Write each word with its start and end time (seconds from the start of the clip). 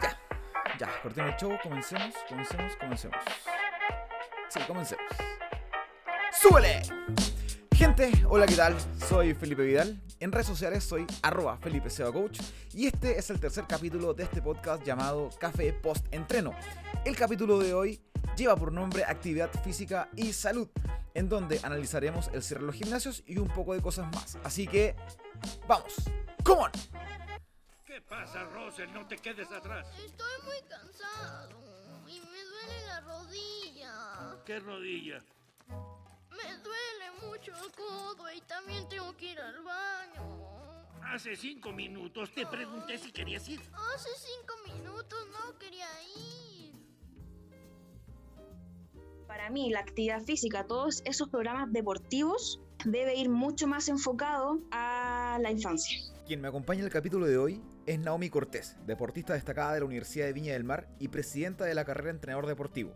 Ya, 0.00 0.18
ya, 0.78 1.02
cortemos 1.02 1.32
el 1.32 1.36
show, 1.36 1.58
comencemos, 1.62 2.14
comencemos, 2.26 2.76
comencemos. 2.76 3.18
Sí, 4.48 4.60
comencemos. 4.66 5.04
¡Súbele! 6.32 6.82
Gente, 7.74 8.10
hola, 8.26 8.46
¿qué 8.46 8.56
tal? 8.56 8.74
Soy 9.06 9.34
Felipe 9.34 9.62
Vidal. 9.62 10.00
En 10.20 10.32
redes 10.32 10.46
sociales 10.46 10.82
soy 10.82 11.06
arroba 11.22 11.58
Felipe 11.58 11.90
Seba 11.90 12.10
Coach. 12.10 12.40
Y 12.72 12.86
este 12.86 13.18
es 13.18 13.28
el 13.28 13.38
tercer 13.38 13.66
capítulo 13.68 14.14
de 14.14 14.24
este 14.24 14.40
podcast 14.40 14.82
llamado 14.84 15.28
Café 15.38 15.74
Post 15.74 16.06
Entreno. 16.10 16.54
El 17.04 17.16
capítulo 17.16 17.58
de 17.58 17.74
hoy 17.74 18.00
lleva 18.36 18.56
por 18.56 18.72
nombre 18.72 19.04
Actividad 19.04 19.50
Física 19.62 20.08
y 20.16 20.32
Salud, 20.32 20.68
en 21.14 21.28
donde 21.28 21.60
analizaremos 21.62 22.30
el 22.32 22.42
cierre 22.42 22.62
de 22.62 22.66
los 22.66 22.76
gimnasios 22.76 23.22
y 23.26 23.38
un 23.38 23.48
poco 23.48 23.74
de 23.74 23.82
cosas 23.82 24.06
más. 24.14 24.38
Así 24.42 24.66
que, 24.66 24.96
vamos, 25.68 25.94
¡come 26.42 26.62
on! 26.62 26.72
¿Qué 27.84 28.00
pasa, 28.00 28.42
Rosel? 28.44 28.92
No 28.92 29.06
te 29.06 29.16
quedes 29.18 29.50
atrás. 29.52 29.86
Estoy 30.04 30.42
muy 30.44 30.60
cansado 30.68 31.60
y 32.06 32.20
me 32.20 32.42
duele 32.44 32.86
la 32.86 33.00
rodilla. 33.02 34.42
¿Qué 34.44 34.60
rodilla? 34.60 35.22
Me 36.30 36.56
duele 36.58 37.10
mucho 37.22 37.52
el 37.54 37.72
codo 37.72 38.32
y 38.32 38.40
también 38.42 38.88
tengo 38.88 39.14
que 39.16 39.32
ir 39.32 39.40
al 39.40 39.62
baño. 39.62 40.48
Hace 41.02 41.36
cinco 41.36 41.72
minutos 41.72 42.32
te 42.34 42.46
pregunté 42.46 42.98
si 42.98 43.12
querías 43.12 43.48
ir. 43.48 43.60
Hace 43.94 44.08
cinco 44.16 44.54
minutos 44.72 45.18
no 45.30 45.58
quería 45.58 45.88
ir. 46.16 46.74
Para 49.26 49.50
mí, 49.50 49.70
la 49.70 49.80
actividad 49.80 50.22
física, 50.22 50.66
todos 50.66 51.02
esos 51.04 51.28
programas 51.28 51.70
deportivos, 51.72 52.60
debe 52.84 53.14
ir 53.16 53.28
mucho 53.28 53.66
más 53.66 53.88
enfocado 53.88 54.58
a 54.70 54.97
la 55.42 55.50
infancia. 55.50 55.98
Quien 56.26 56.40
me 56.40 56.48
acompaña 56.48 56.80
en 56.80 56.86
el 56.86 56.92
capítulo 56.92 57.26
de 57.26 57.38
hoy 57.38 57.62
es 57.86 57.98
Naomi 57.98 58.28
Cortés, 58.28 58.76
deportista 58.86 59.32
destacada 59.34 59.74
de 59.74 59.80
la 59.80 59.86
Universidad 59.86 60.26
de 60.26 60.32
Viña 60.34 60.52
del 60.52 60.64
Mar 60.64 60.88
y 60.98 61.08
presidenta 61.08 61.64
de 61.64 61.74
la 61.74 61.84
carrera 61.84 62.10
entrenador 62.10 62.46
deportivo, 62.46 62.92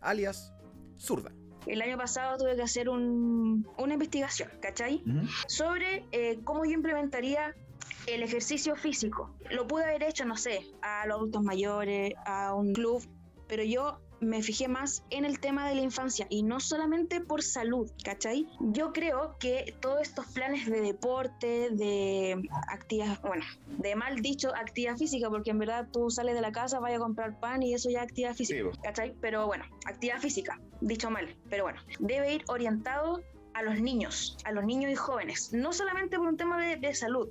alias 0.00 0.52
Zurda. 0.98 1.32
El 1.66 1.82
año 1.82 1.96
pasado 1.98 2.36
tuve 2.38 2.54
que 2.54 2.62
hacer 2.62 2.88
un- 2.88 3.66
una 3.78 3.94
investigación, 3.94 4.48
¿cachai? 4.60 5.02
Sobre 5.48 6.04
eh, 6.12 6.38
cómo 6.44 6.64
yo 6.64 6.70
implementaría 6.72 7.56
el 8.06 8.22
ejercicio 8.22 8.76
físico. 8.76 9.36
Lo 9.50 9.66
pude 9.66 9.82
haber 9.84 10.04
hecho, 10.04 10.24
no 10.24 10.36
sé, 10.36 10.60
a 10.80 11.04
los 11.06 11.16
adultos 11.16 11.42
mayores, 11.42 12.14
a 12.24 12.54
un 12.54 12.72
club, 12.72 13.02
pero 13.48 13.64
yo 13.64 14.00
me 14.20 14.42
fijé 14.42 14.68
más 14.68 15.04
en 15.10 15.24
el 15.24 15.40
tema 15.40 15.68
de 15.68 15.74
la 15.74 15.82
infancia 15.82 16.26
y 16.30 16.42
no 16.42 16.60
solamente 16.60 17.20
por 17.20 17.42
salud, 17.42 17.90
¿cachai? 18.04 18.46
Yo 18.60 18.92
creo 18.92 19.36
que 19.38 19.74
todos 19.80 20.02
estos 20.02 20.26
planes 20.26 20.66
de 20.66 20.80
deporte, 20.80 21.70
de 21.70 22.48
actividad, 22.70 23.20
bueno, 23.22 23.44
de 23.78 23.94
mal 23.96 24.20
dicho 24.20 24.54
actividad 24.54 24.96
física, 24.96 25.28
porque 25.28 25.50
en 25.50 25.58
verdad 25.58 25.88
tú 25.92 26.10
sales 26.10 26.34
de 26.34 26.40
la 26.40 26.52
casa, 26.52 26.80
vas 26.80 26.94
a 26.94 26.98
comprar 26.98 27.38
pan 27.40 27.62
y 27.62 27.74
eso 27.74 27.90
ya 27.90 28.00
es 28.00 28.04
actividad 28.04 28.34
física, 28.34 28.64
po. 28.64 28.80
¿cachai? 28.82 29.14
Pero 29.20 29.46
bueno, 29.46 29.64
actividad 29.86 30.18
física, 30.18 30.60
dicho 30.80 31.10
mal, 31.10 31.36
pero 31.50 31.64
bueno, 31.64 31.80
debe 31.98 32.34
ir 32.34 32.44
orientado 32.48 33.22
a 33.54 33.62
los 33.62 33.80
niños, 33.80 34.36
a 34.44 34.52
los 34.52 34.64
niños 34.64 34.92
y 34.92 34.96
jóvenes, 34.96 35.52
no 35.52 35.72
solamente 35.72 36.18
por 36.18 36.26
un 36.26 36.36
tema 36.36 36.62
de, 36.62 36.76
de 36.76 36.94
salud, 36.94 37.28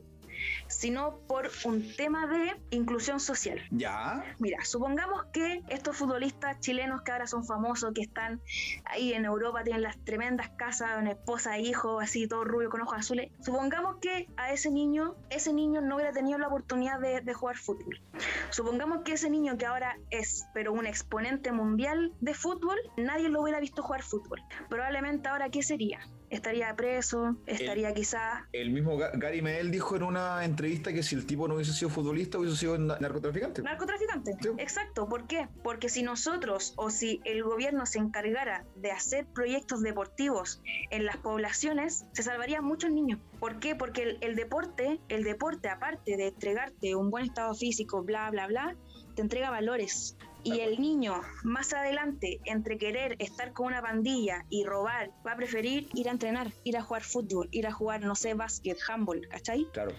sino 0.68 1.20
por 1.28 1.52
un 1.64 1.96
tema 1.96 2.28
de 2.28 2.56
inclusión 2.72 3.20
social. 3.20 3.62
¿Ya? 3.72 4.24
Mira, 4.40 4.64
supongamos 4.66 5.26
que 5.34 5.64
estos 5.70 5.96
futbolistas 5.98 6.60
chilenos 6.60 7.02
que 7.02 7.12
ahora 7.12 7.28
son 7.28 7.46
famosos, 7.46 7.94
que 7.94 8.02
están 8.02 8.42
ahí 8.86 9.14
en 9.14 9.26
Europa, 9.26 9.64
tienen 9.64 9.84
las 9.84 9.98
tremendas 10.04 10.50
casas, 10.58 11.00
una 11.00 11.12
esposa 11.12 11.58
e 11.58 11.62
hijo, 11.62 12.00
así 12.00 12.28
todo 12.28 12.44
rubio 12.44 12.70
con 12.70 12.82
ojos 12.82 12.98
azules. 12.98 13.32
Supongamos 13.42 13.98
que 14.02 14.28
a 14.38 14.52
ese 14.52 14.72
niño, 14.72 15.16
ese 15.30 15.54
niño 15.54 15.82
no 15.82 15.96
hubiera 15.96 16.12
tenido 16.12 16.38
la 16.38 16.48
oportunidad 16.48 17.00
de, 17.00 17.22
de 17.22 17.34
jugar 17.34 17.58
fútbol. 17.58 18.02
Supongamos 18.50 19.04
que 19.04 19.14
ese 19.14 19.30
niño 19.30 19.58
que 19.58 19.66
ahora 19.66 19.98
es, 20.10 20.46
pero 20.54 20.74
un 20.74 20.86
exponente 20.86 21.52
mundial 21.52 22.14
de 22.22 22.34
fútbol, 22.34 22.78
nadie 22.98 23.30
lo 23.30 23.42
hubiera 23.42 23.60
visto 23.60 23.84
jugar 23.84 24.04
fútbol. 24.04 24.42
Probablemente 24.70 25.28
ahora, 25.30 25.50
¿qué 25.50 25.64
sería? 25.64 26.00
Estaría 26.30 26.76
preso, 26.76 27.36
estaría 27.46 27.94
quizás 27.94 28.44
El 28.52 28.72
mismo 28.72 28.98
Ga- 28.98 29.12
Gary 29.14 29.42
Medel 29.42 29.70
dijo 29.72 29.96
en 29.96 30.04
una 30.04 30.44
entrevista 30.44 30.92
que 30.92 31.04
si 31.04 31.16
el 31.16 31.26
tipo 31.26 31.48
no 31.48 31.56
hubiese 31.56 31.72
sido 31.74 31.90
futbolista, 31.90 32.38
hubiese 32.40 32.58
sido 32.58 32.78
na- 32.78 32.98
narcotraficante. 33.00 33.62
Narcotraficante. 33.62 34.34
Sí. 34.42 34.50
Exacto. 34.58 35.08
¿Por 35.08 35.28
qué? 35.28 35.48
Porque 35.64 35.88
si 35.90 36.02
nosotros 36.04 36.74
o 36.78 36.90
si 36.90 37.22
el 37.26 37.44
gobierno 37.44 37.86
se 37.86 38.00
encargara 38.00 38.66
de 38.76 38.92
hacer 38.92 39.28
proyectos 39.34 39.82
deportivos 39.82 40.62
en 40.90 41.06
las 41.06 41.18
poblaciones, 41.18 42.06
se 42.14 42.24
salvarían 42.24 42.66
muchos 42.66 42.90
niños. 42.92 43.20
¿Por 43.40 43.60
qué? 43.60 43.76
Porque 43.76 44.04
el, 44.04 44.18
el 44.22 44.36
deporte, 44.36 45.00
el 45.10 45.24
deporte, 45.24 45.70
aparte 45.70 46.18
de 46.18 46.28
entregarte 46.30 46.96
un 46.96 47.12
buen 47.12 47.26
estado 47.26 47.54
físico, 47.54 48.04
bla, 48.04 48.30
bla, 48.32 48.48
bla, 48.48 48.76
te 49.16 49.22
entrega 49.22 49.50
valores. 49.52 50.18
Y 50.46 50.60
el 50.60 50.80
niño, 50.80 51.22
más 51.44 51.74
adelante, 51.74 52.40
entre 52.46 52.78
querer 52.78 53.16
estar 53.18 53.52
con 53.52 53.66
una 53.66 53.82
pandilla 53.82 54.46
y 54.52 54.64
robar, 54.64 55.10
va 55.26 55.32
a 55.32 55.36
preferir 55.36 55.90
ir 55.96 56.08
a 56.08 56.12
entrenar, 56.12 56.52
ir 56.64 56.78
a 56.78 56.84
jugar 56.84 57.02
fútbol, 57.02 57.50
ir 57.50 57.66
a 57.66 57.72
jugar, 57.72 58.02
no 58.02 58.14
sé, 58.14 58.36
básquet, 58.36 58.78
handball, 58.88 59.28
¿cachai? 59.28 59.66
Claro. 59.74 59.92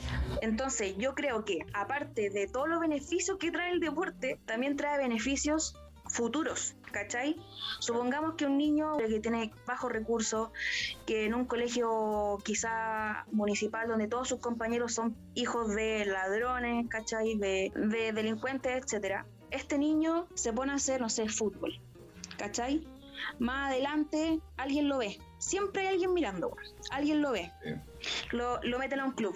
Entonces, 0.43 0.95
yo 0.99 1.17
creo 1.17 1.45
que 1.45 1.59
aparte 1.75 2.31
de 2.31 2.47
todos 2.47 2.69
los 2.69 2.79
beneficios 2.79 3.39
que 3.39 3.51
trae 3.51 3.73
el 3.73 3.81
deporte, 3.81 4.39
también 4.47 4.77
trae 4.77 4.99
beneficios 4.99 5.75
futuros, 6.09 6.77
¿cachai? 6.93 7.35
Supongamos 7.81 8.37
que 8.37 8.47
un 8.47 8.57
niño 8.57 8.99
que 8.99 9.19
tiene 9.19 9.53
bajos 9.67 9.91
recursos, 9.91 10.51
que 11.07 11.25
en 11.25 11.35
un 11.35 11.47
colegio 11.47 12.39
quizá 12.45 13.27
municipal 13.33 13.89
donde 13.89 14.07
todos 14.07 14.29
sus 14.29 14.39
compañeros 14.39 14.95
son 14.95 15.17
hijos 15.35 15.75
de 15.75 16.05
ladrones, 16.07 16.87
¿cachai? 16.89 17.37
De, 17.37 17.73
de 17.75 18.13
delincuentes, 18.13 18.85
etcétera. 18.85 19.27
Este 19.51 19.79
niño 19.79 20.27
se 20.35 20.53
pone 20.53 20.73
a 20.73 20.77
hacer, 20.77 21.01
no 21.01 21.09
sé, 21.09 21.29
fútbol, 21.29 21.79
¿cachai? 22.37 22.87
Más 23.39 23.71
adelante 23.73 24.41
alguien 24.57 24.89
lo 24.89 24.99
ve. 24.99 25.19
Siempre 25.39 25.83
hay 25.83 25.95
alguien 25.95 26.13
mirando, 26.15 26.57
alguien 26.91 27.23
lo 27.23 27.33
ve. 27.33 27.51
Sí. 27.65 27.71
Lo, 28.37 28.61
lo 28.63 28.79
meten 28.79 29.01
a 29.01 29.05
un 29.07 29.13
club. 29.13 29.35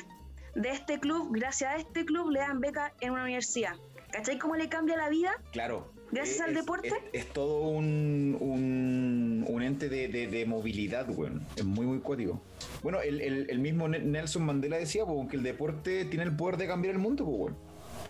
De 0.54 0.70
este 0.70 0.98
club, 0.98 1.28
gracias 1.32 1.72
a 1.72 1.76
este 1.76 2.04
club, 2.04 2.30
le 2.30 2.40
dan 2.40 2.60
beca 2.60 2.92
en 3.00 3.12
una 3.12 3.22
universidad. 3.22 3.74
¿Cachai 4.12 4.38
cómo 4.38 4.56
le 4.56 4.68
cambia 4.68 4.96
la 4.96 5.08
vida? 5.08 5.30
Claro. 5.52 5.92
Gracias 6.10 6.40
Eh, 6.40 6.42
al 6.42 6.54
deporte. 6.54 6.88
Es, 7.12 7.24
es 7.24 7.32
todo 7.32 7.68
un, 7.68 8.36
un, 8.40 9.44
un 9.48 9.62
ente 9.62 9.88
de, 9.88 10.08
de- 10.08 10.26
de 10.26 10.44
movilidad, 10.44 11.08
weón. 11.08 11.46
Es 11.54 11.64
muy, 11.64 11.86
muy 11.86 12.00
cuático. 12.00 12.40
Bueno, 12.82 13.00
el, 13.00 13.20
el- 13.20 13.48
el 13.48 13.58
mismo 13.60 13.86
Ne- 13.86 14.00
Nelson 14.00 14.44
Mandela 14.44 14.76
decía, 14.78 15.06
po, 15.06 15.28
que 15.28 15.36
el 15.36 15.44
deporte 15.44 16.04
tiene 16.06 16.24
el 16.24 16.34
poder 16.34 16.56
de 16.56 16.66
cambiar 16.66 16.94
el 16.94 17.00
mundo, 17.00 17.24
weón. 17.24 17.56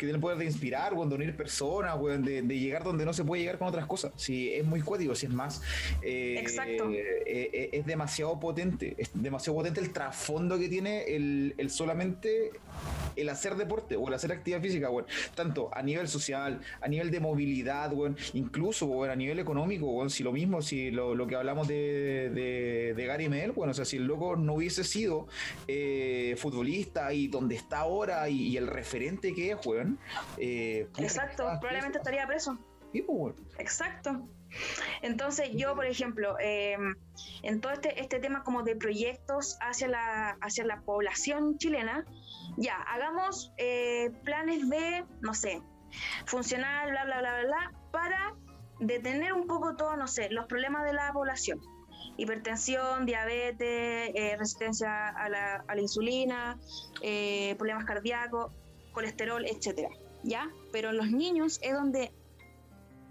Que 0.00 0.06
tiene 0.06 0.16
el 0.16 0.22
poder 0.22 0.38
de 0.38 0.47
inspirar, 0.47 0.94
weón, 0.94 1.11
de 1.11 1.15
unir 1.16 1.37
personas, 1.37 1.94
weón, 2.00 2.25
de, 2.25 2.41
de 2.41 2.59
llegar 2.59 2.83
donde 2.83 3.05
no 3.05 3.12
se 3.12 3.22
puede 3.22 3.43
llegar 3.43 3.59
con 3.59 3.69
otras 3.69 3.84
cosas. 3.84 4.12
Sí, 4.16 4.50
es 4.50 4.65
muy 4.65 4.81
cuático, 4.81 5.15
si 5.15 5.27
es 5.27 5.33
más. 5.33 5.61
eh, 6.00 6.38
Exacto. 6.41 6.91
eh, 6.91 7.22
eh, 7.27 7.69
es 7.75 7.84
demasiado 7.84 8.41
potente. 8.41 8.94
Es 8.97 9.11
demasiado 9.12 9.59
potente 9.59 9.78
el 9.81 9.93
trasfondo 9.93 10.59
que 10.59 10.71
tiene 10.71 11.03
el, 11.05 11.55
el 11.59 11.69
solamente 11.69 12.50
el 13.16 13.28
hacer 13.28 13.56
deporte 13.56 13.96
o 13.96 14.08
el 14.08 14.14
hacer 14.14 14.32
actividad 14.32 14.60
física. 14.60 14.88
Tanto 15.34 15.70
a 15.72 15.82
nivel 15.82 16.08
social, 16.08 16.60
a 16.80 16.88
nivel 16.88 17.10
de 17.10 17.20
movilidad, 17.20 17.92
weón. 17.92 18.16
Incluso, 18.34 19.04
a 19.04 19.16
nivel 19.16 19.38
económico, 19.38 19.86
weón. 19.86 20.10
Si 20.10 20.22
lo 20.22 20.32
mismo, 20.32 20.62
si 20.62 20.90
lo, 20.90 21.14
lo 21.14 21.26
que 21.26 21.36
hablamos 21.36 21.69
de, 21.69 22.30
de, 22.30 22.94
de 22.94 23.06
Gary 23.06 23.28
Medel, 23.28 23.52
bueno, 23.52 23.72
o 23.72 23.74
sea, 23.74 23.84
si 23.84 23.96
el 23.96 24.04
loco 24.04 24.36
no 24.36 24.54
hubiese 24.54 24.84
sido 24.84 25.28
eh, 25.69 26.34
futbolista 26.38 27.12
y 27.12 27.28
donde 27.28 27.56
está 27.56 27.80
ahora 27.80 28.28
y, 28.28 28.48
y 28.48 28.56
el 28.56 28.66
referente 28.66 29.34
que 29.34 29.52
es, 29.52 29.66
weón. 29.66 29.98
eh, 30.38 30.88
Exacto, 30.98 31.44
probablemente 31.60 31.98
preso. 31.98 31.98
estaría 31.98 32.26
preso. 32.26 32.58
Sí, 32.92 33.02
pues. 33.02 33.34
Exacto. 33.58 34.28
Entonces 35.02 35.50
yo, 35.52 35.76
por 35.76 35.86
ejemplo, 35.86 36.36
eh, 36.40 36.76
en 37.42 37.60
todo 37.60 37.72
este, 37.72 38.00
este 38.00 38.19
tema 38.19 38.42
como 38.42 38.64
de 38.64 38.74
proyectos 38.74 39.56
hacia 39.60 39.86
la, 39.86 40.30
hacia 40.40 40.64
la 40.64 40.80
población 40.80 41.56
chilena, 41.58 42.05
ya, 42.56 42.76
hagamos 42.76 43.52
eh, 43.56 44.10
planes 44.25 44.69
de, 44.69 45.04
no 45.20 45.34
sé, 45.34 45.62
funcional, 46.26 46.90
bla, 46.90 47.04
bla, 47.04 47.20
bla, 47.20 47.40
bla, 47.40 47.46
bla, 47.46 47.72
para 47.90 48.34
detener 48.81 49.32
un 49.32 49.46
poco 49.46 49.76
todo, 49.76 49.96
no 49.96 50.06
sé, 50.06 50.31
los 50.31 50.46
problemas 50.46 50.84
de 50.84 50.92
la 50.92 51.12
población. 51.12 51.60
Hipertensión, 52.16 53.06
diabetes, 53.06 54.12
eh, 54.14 54.37
resistencia 54.38 55.08
a 55.08 55.28
la, 55.28 55.64
a 55.66 55.75
la 55.75 55.81
insulina, 55.81 56.58
eh, 57.02 57.54
problemas 57.56 57.84
cardíacos, 57.84 58.52
colesterol, 58.93 59.44
etcétera. 59.46 59.88
¿Ya? 60.22 60.50
Pero 60.72 60.90
en 60.90 60.98
los 60.98 61.10
niños 61.10 61.58
es 61.62 61.72
donde 61.72 62.12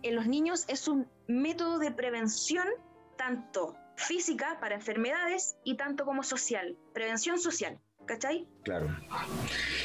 en 0.03 0.15
los 0.15 0.27
niños 0.27 0.65
es 0.67 0.87
un 0.87 1.09
método 1.27 1.79
de 1.79 1.91
prevención 1.91 2.67
tanto 3.17 3.75
física 3.95 4.57
para 4.61 4.75
enfermedades 4.75 5.57
y 5.63 5.75
tanto 5.75 6.05
como 6.05 6.23
social, 6.23 6.77
prevención 6.93 7.37
social, 7.37 7.79
¿cachai? 8.09 8.47
Claro. 8.63 8.88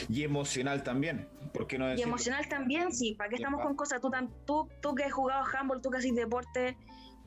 Y 0.08 0.22
emocional 0.24 0.82
también. 0.82 1.28
¿Por 1.52 1.66
qué 1.66 1.78
no 1.78 1.86
Y 1.86 1.90
decirlo? 1.90 2.08
emocional 2.12 2.48
también, 2.48 2.90
sí, 2.90 3.14
¿para 3.18 3.28
qué 3.28 3.36
Y 3.36 3.38
estamos 3.38 3.60
con 3.60 3.76
cosas? 3.76 4.00
Tú, 4.00 4.10
tan- 4.10 4.30
tú, 4.46 4.66
tú 4.80 4.94
que 4.94 5.04
has 5.04 5.12
jugado 5.12 5.44
handball, 5.44 5.82
tú 5.82 5.90
que 5.90 5.98
haces 5.98 6.14
deporte, 6.14 6.76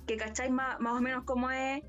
que 0.07 0.17
cacháis 0.17 0.49
más, 0.51 0.79
más 0.79 0.93
o 0.93 1.01
menos 1.01 1.23
cómo 1.23 1.51
es, 1.51 1.83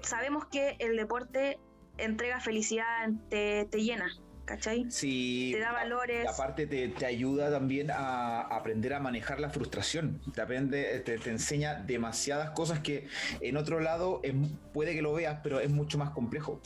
sabemos 0.00 0.46
que 0.46 0.76
el 0.78 0.96
deporte 0.96 1.58
entrega 1.98 2.40
felicidad, 2.40 3.10
te, 3.28 3.66
te 3.70 3.82
llena, 3.82 4.10
¿cachai? 4.46 4.90
Sí, 4.90 5.50
Te 5.54 5.60
da 5.60 5.72
valores. 5.72 6.24
y 6.24 6.26
aparte 6.26 6.66
te, 6.66 6.88
te 6.88 7.04
ayuda 7.06 7.50
también 7.50 7.90
a 7.90 8.40
aprender 8.40 8.94
a 8.94 8.98
manejar 9.00 9.40
la 9.40 9.50
frustración. 9.50 10.20
Te 10.34 10.40
aprende, 10.40 11.00
te, 11.00 11.18
te 11.18 11.30
enseña 11.30 11.74
demasiadas 11.74 12.50
cosas 12.50 12.80
que 12.80 13.06
en 13.40 13.56
otro 13.58 13.78
lado 13.80 14.20
es- 14.24 14.34
puede 14.72 14.94
que 14.94 15.02
lo 15.02 15.12
veas, 15.12 15.40
pero 15.42 15.60
es 15.60 15.70
mucho 15.70 15.98
más 15.98 16.10
complejo. 16.10 16.60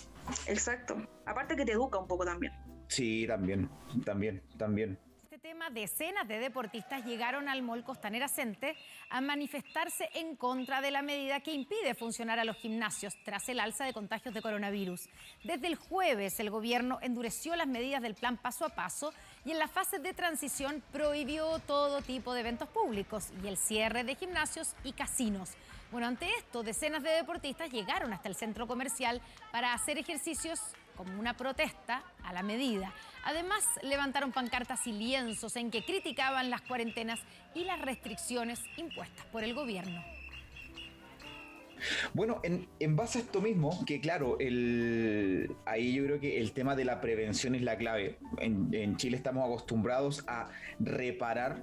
Exacto. 0.47 0.97
Aparte 1.27 1.57
que 1.57 1.65
te 1.65 1.73
educa 1.73 1.99
un 1.99 2.07
poco 2.07 2.25
también. 2.25 2.53
Sí, 2.89 3.27
también, 3.27 3.69
también, 4.05 4.43
también. 4.57 4.99
Este 5.31 5.51
tema, 5.51 5.71
decenas 5.71 6.27
de 6.27 6.39
deportistas 6.39 7.05
llegaron 7.05 7.49
al 7.49 7.63
Mall 7.63 7.85
Costanera 7.85 8.27
Center 8.27 8.75
a 9.09 9.21
manifestarse 9.21 10.09
en 10.15 10.35
contra 10.37 10.81
de 10.81 10.91
la 10.91 11.03
medida 11.03 11.41
que 11.41 11.53
impide 11.53 11.95
funcionar 11.95 12.39
a 12.39 12.45
los 12.45 12.57
gimnasios 12.57 13.15
tras 13.25 13.49
el 13.49 13.61
alza 13.61 13.85
de 13.85 13.93
contagios 13.93 14.35
de 14.35 14.43
coronavirus. 14.43 15.09
Desde 15.45 15.69
el 15.69 15.77
jueves, 15.77 16.41
el 16.41 16.51
gobierno 16.51 16.99
endureció 17.03 17.55
las 17.55 17.69
medidas 17.69 18.03
del 18.03 18.15
plan 18.15 18.37
paso 18.37 18.65
a 18.65 18.71
paso 18.71 19.13
y 19.44 19.52
en 19.52 19.58
la 19.58 19.69
fase 19.69 19.99
de 19.99 20.14
transición 20.14 20.82
prohibió 20.93 21.58
todo 21.61 22.02
tipo 22.02 22.35
de 22.35 22.40
eventos 22.40 22.69
públicos 22.69 23.29
y 23.43 23.49
el 23.49 23.56
cierre 23.56 24.05
de 24.05 24.14
gimnasios 24.14 24.75
y 24.85 24.93
casinos. 24.93 25.50
Bueno, 25.90 26.06
ante 26.06 26.29
esto, 26.37 26.62
decenas 26.62 27.02
de 27.02 27.11
deportistas 27.11 27.70
llegaron 27.70 28.12
hasta 28.12 28.29
el 28.29 28.35
centro 28.35 28.67
comercial 28.67 29.23
para 29.52 29.73
hacer 29.73 29.96
ejercicios 29.99 30.61
como 30.96 31.19
una 31.19 31.35
protesta 31.35 32.02
a 32.25 32.32
la 32.32 32.43
medida. 32.43 32.93
Además, 33.25 33.64
levantaron 33.82 34.32
pancartas 34.32 34.87
y 34.87 34.93
lienzos 34.93 35.56
en 35.56 35.70
que 35.70 35.85
criticaban 35.85 36.50
las 36.50 36.61
cuarentenas 36.62 37.20
y 37.55 37.64
las 37.64 37.81
restricciones 37.81 38.61
impuestas 38.76 39.25
por 39.26 39.44
el 39.44 39.55
gobierno. 39.55 40.18
Bueno, 42.15 42.41
en, 42.43 42.69
en 42.81 42.97
base 42.97 43.19
a 43.19 43.23
esto 43.23 43.41
mismo, 43.41 43.85
que 43.87 44.01
claro, 44.01 44.37
el, 44.41 45.51
ahí 45.67 45.95
yo 45.95 46.05
creo 46.05 46.21
que 46.21 46.41
el 46.41 46.53
tema 46.53 46.75
de 46.77 46.85
la 46.85 47.01
prevención 47.01 47.55
es 47.55 47.63
la 47.63 47.77
clave. 47.77 48.19
En, 48.39 48.73
en 48.73 48.97
Chile 48.97 49.17
estamos 49.17 49.45
acostumbrados 49.45 50.25
a 50.27 50.49
reparar. 50.81 51.63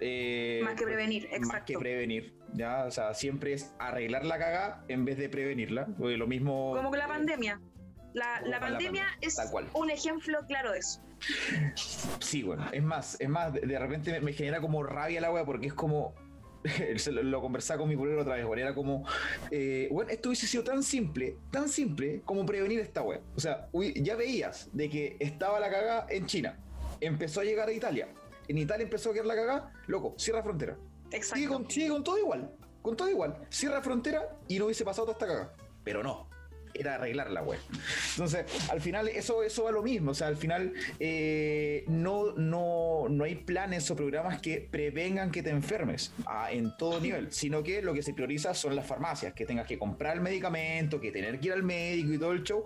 eh, 0.00 0.60
Más 0.64 0.74
que 0.74 0.84
prevenir, 0.84 1.28
Más 1.30 1.38
exacto. 1.38 1.72
que 1.72 1.78
prevenir, 1.78 2.34
¿ya? 2.52 2.84
O 2.84 2.90
sea, 2.90 3.14
siempre 3.14 3.52
es 3.52 3.74
arreglar 3.78 4.24
la 4.24 4.38
caga 4.38 4.84
en 4.88 5.04
vez 5.04 5.18
de 5.18 5.28
prevenirla. 5.28 5.86
Porque 5.98 6.16
lo 6.16 6.26
mismo. 6.26 6.72
Como 6.76 6.90
que 6.90 6.98
la 6.98 7.08
pandemia. 7.08 7.60
La, 8.12 8.40
la 8.42 8.42
con 8.42 8.50
la 8.50 8.60
pandemia 8.60 9.06
es 9.20 9.36
cual. 9.50 9.66
un 9.74 9.90
ejemplo 9.90 10.38
claro 10.46 10.70
de 10.72 10.78
eso. 10.78 11.00
Sí, 12.20 12.42
bueno, 12.42 12.64
es 12.72 12.82
más, 12.82 13.16
es 13.20 13.28
más, 13.28 13.52
de, 13.52 13.60
de 13.62 13.78
repente 13.78 14.12
me, 14.12 14.20
me 14.20 14.32
genera 14.32 14.60
como 14.60 14.82
rabia 14.82 15.20
la 15.20 15.32
wea 15.32 15.44
porque 15.44 15.66
es 15.68 15.74
como. 15.74 16.14
lo, 17.12 17.40
conversaba 17.42 17.80
con 17.80 17.88
mi 17.88 17.96
pueblo 17.96 18.22
otra 18.22 18.36
vez, 18.36 18.44
weón, 18.44 18.58
era 18.58 18.74
como, 18.74 19.04
eh, 19.50 19.88
bueno, 19.90 20.10
esto 20.10 20.30
hubiese 20.30 20.46
sido 20.46 20.64
tan 20.64 20.82
simple, 20.82 21.36
tan 21.50 21.68
simple 21.68 22.22
como 22.24 22.46
prevenir 22.46 22.80
esta 22.80 23.02
wea. 23.02 23.20
O 23.36 23.40
sea, 23.40 23.68
ya 23.96 24.16
veías 24.16 24.70
de 24.72 24.88
que 24.88 25.16
estaba 25.20 25.60
la 25.60 25.70
cagada 25.70 26.06
en 26.08 26.26
China, 26.26 26.58
empezó 27.00 27.40
a 27.40 27.44
llegar 27.44 27.68
a 27.68 27.72
Italia, 27.72 28.08
en 28.48 28.58
Italia 28.58 28.84
empezó 28.84 29.10
a 29.10 29.12
quedar 29.12 29.26
la 29.26 29.34
cagada, 29.34 29.72
loco, 29.86 30.14
cierra 30.16 30.42
frontera. 30.42 30.76
Exacto. 31.10 31.36
Sigue 31.36 31.48
con, 31.48 31.70
sigue 31.70 31.88
con 31.88 32.02
todo 32.02 32.18
igual, 32.18 32.50
con 32.80 32.96
todo 32.96 33.10
igual, 33.10 33.36
cierra 33.50 33.82
frontera 33.82 34.36
y 34.48 34.58
no 34.58 34.64
hubiese 34.66 34.84
pasado 34.84 35.06
toda 35.06 35.18
esta 35.18 35.26
cagada. 35.26 35.56
Pero 35.84 36.02
no, 36.02 36.28
era 36.74 36.96
arreglar 36.96 37.30
la 37.30 37.42
web. 37.42 37.58
Entonces, 38.10 38.44
al 38.70 38.80
final, 38.80 39.08
eso, 39.08 39.42
eso 39.42 39.64
va 39.64 39.70
lo 39.70 39.82
mismo. 39.82 40.10
O 40.10 40.14
sea, 40.14 40.26
al 40.26 40.36
final, 40.36 40.72
eh, 40.98 41.84
no, 41.86 42.32
no, 42.32 43.06
no 43.08 43.24
hay 43.24 43.36
planes 43.36 43.90
o 43.90 43.96
programas 43.96 44.40
que 44.40 44.60
prevengan 44.60 45.30
que 45.30 45.42
te 45.42 45.50
enfermes 45.50 46.12
ah, 46.26 46.48
en 46.50 46.76
todo 46.76 47.00
nivel, 47.00 47.32
sino 47.32 47.62
que 47.62 47.82
lo 47.82 47.94
que 47.94 48.02
se 48.02 48.12
prioriza 48.12 48.54
son 48.54 48.76
las 48.76 48.86
farmacias, 48.86 49.32
que 49.34 49.46
tengas 49.46 49.66
que 49.66 49.78
comprar 49.78 50.16
el 50.16 50.20
medicamento, 50.20 51.00
que 51.00 51.10
tener 51.12 51.38
que 51.38 51.48
ir 51.48 51.52
al 51.52 51.62
médico 51.62 52.12
y 52.12 52.18
todo 52.18 52.32
el 52.32 52.42
show, 52.42 52.64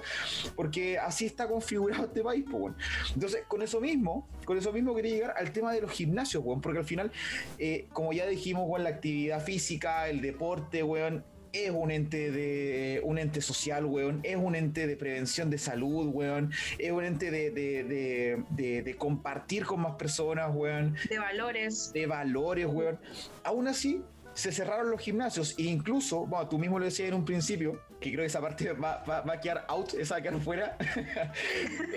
porque 0.57 0.99
así 0.99 1.27
está 1.27 1.47
configurado 1.49 2.05
este 2.05 2.23
país, 2.23 2.45
pues. 2.51 2.75
Entonces, 3.15 3.43
con 3.47 3.63
eso 3.63 3.81
mismo, 3.81 4.29
con 4.45 4.59
eso 4.59 4.73
mismo 4.73 4.95
quería 4.95 5.13
llegar 5.13 5.35
al 5.37 5.53
tema 5.53 5.73
de 5.73 5.81
los 5.81 5.91
gimnasios, 5.91 6.43
weón, 6.45 6.61
porque 6.61 6.79
al 6.79 6.85
final, 6.85 7.13
eh, 7.59 7.87
como 7.93 8.13
ya 8.13 8.27
dijimos, 8.27 8.65
weón, 8.67 8.85
la 8.85 8.91
actividad 8.91 9.43
física, 9.45 10.09
el 10.09 10.21
deporte, 10.21 10.83
weón, 10.83 11.25
es 11.67 11.71
un 11.71 11.91
ente 11.91 12.31
de 12.31 13.01
un 13.05 13.19
ente 13.19 13.41
social, 13.41 13.85
weón, 13.85 14.21
es 14.23 14.37
un 14.37 14.55
ente 14.55 14.87
de 14.87 14.97
prevención 14.97 15.51
de 15.51 15.59
salud, 15.59 16.09
weón, 16.13 16.53
es 16.79 16.91
un 16.93 17.05
ente 17.05 17.31
de, 17.31 17.51
de, 17.51 17.85
de- 17.85 18.43
de- 18.51 18.83
de 18.83 18.95
compartir 18.97 19.65
con 19.65 19.81
más 19.81 19.97
personas, 19.97 20.51
weón, 20.55 20.95
De 21.09 21.19
valores. 21.19 21.93
de 21.93 22.07
valores, 22.07 22.67
weón. 22.67 22.99
Aún 23.45 23.69
así, 23.69 24.03
se 24.39 24.53
cerraron 24.53 24.89
los 24.91 25.01
gimnasios 25.01 25.55
e 25.59 25.63
incluso, 25.65 26.25
bueno, 26.27 26.49
tú 26.49 26.59
mismo 26.59 26.79
lo 26.79 26.85
decías 26.85 27.09
en 27.09 27.15
un 27.15 27.25
principio, 27.25 27.83
que 28.01 28.11
creo 28.11 28.21
que 28.23 28.27
esa 28.27 28.41
parte 28.41 28.73
va, 28.73 29.03
va- 29.03 29.23
va 29.23 29.33
a 29.35 29.41
quedar 29.41 29.65
out, 29.69 29.95
esa 29.95 30.15
va 30.15 30.19
a 30.21 30.23
quedar 30.23 30.41
fuera. 30.41 30.77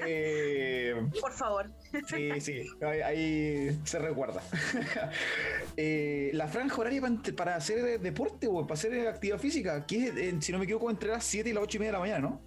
Eh, 0.05 0.95
Por 1.19 1.31
favor. 1.33 1.69
Sí, 2.07 2.41
sí, 2.41 2.61
ahí, 2.81 3.01
ahí 3.01 3.79
se 3.83 3.99
recuerda. 3.99 4.41
Eh, 5.77 6.31
la 6.33 6.47
franja 6.47 6.81
horaria 6.81 7.01
para, 7.35 7.55
hacer 7.55 7.99
deporte 7.99 8.47
o 8.47 8.61
para 8.63 8.73
hacer 8.73 9.07
actividad 9.07 9.37
física, 9.39 9.85
que 9.85 10.07
es, 10.07 10.45
si 10.45 10.51
no 10.51 10.57
me 10.57 10.65
equivoco, 10.65 10.89
entre 10.89 11.09
las 11.09 11.23
7 11.23 11.49
y 11.49 11.53
las 11.53 11.63
8 11.63 11.77
y 11.77 11.79
media 11.79 11.91
de 11.91 11.93
la 11.93 11.99
mañana, 11.99 12.19
¿no? 12.19 12.41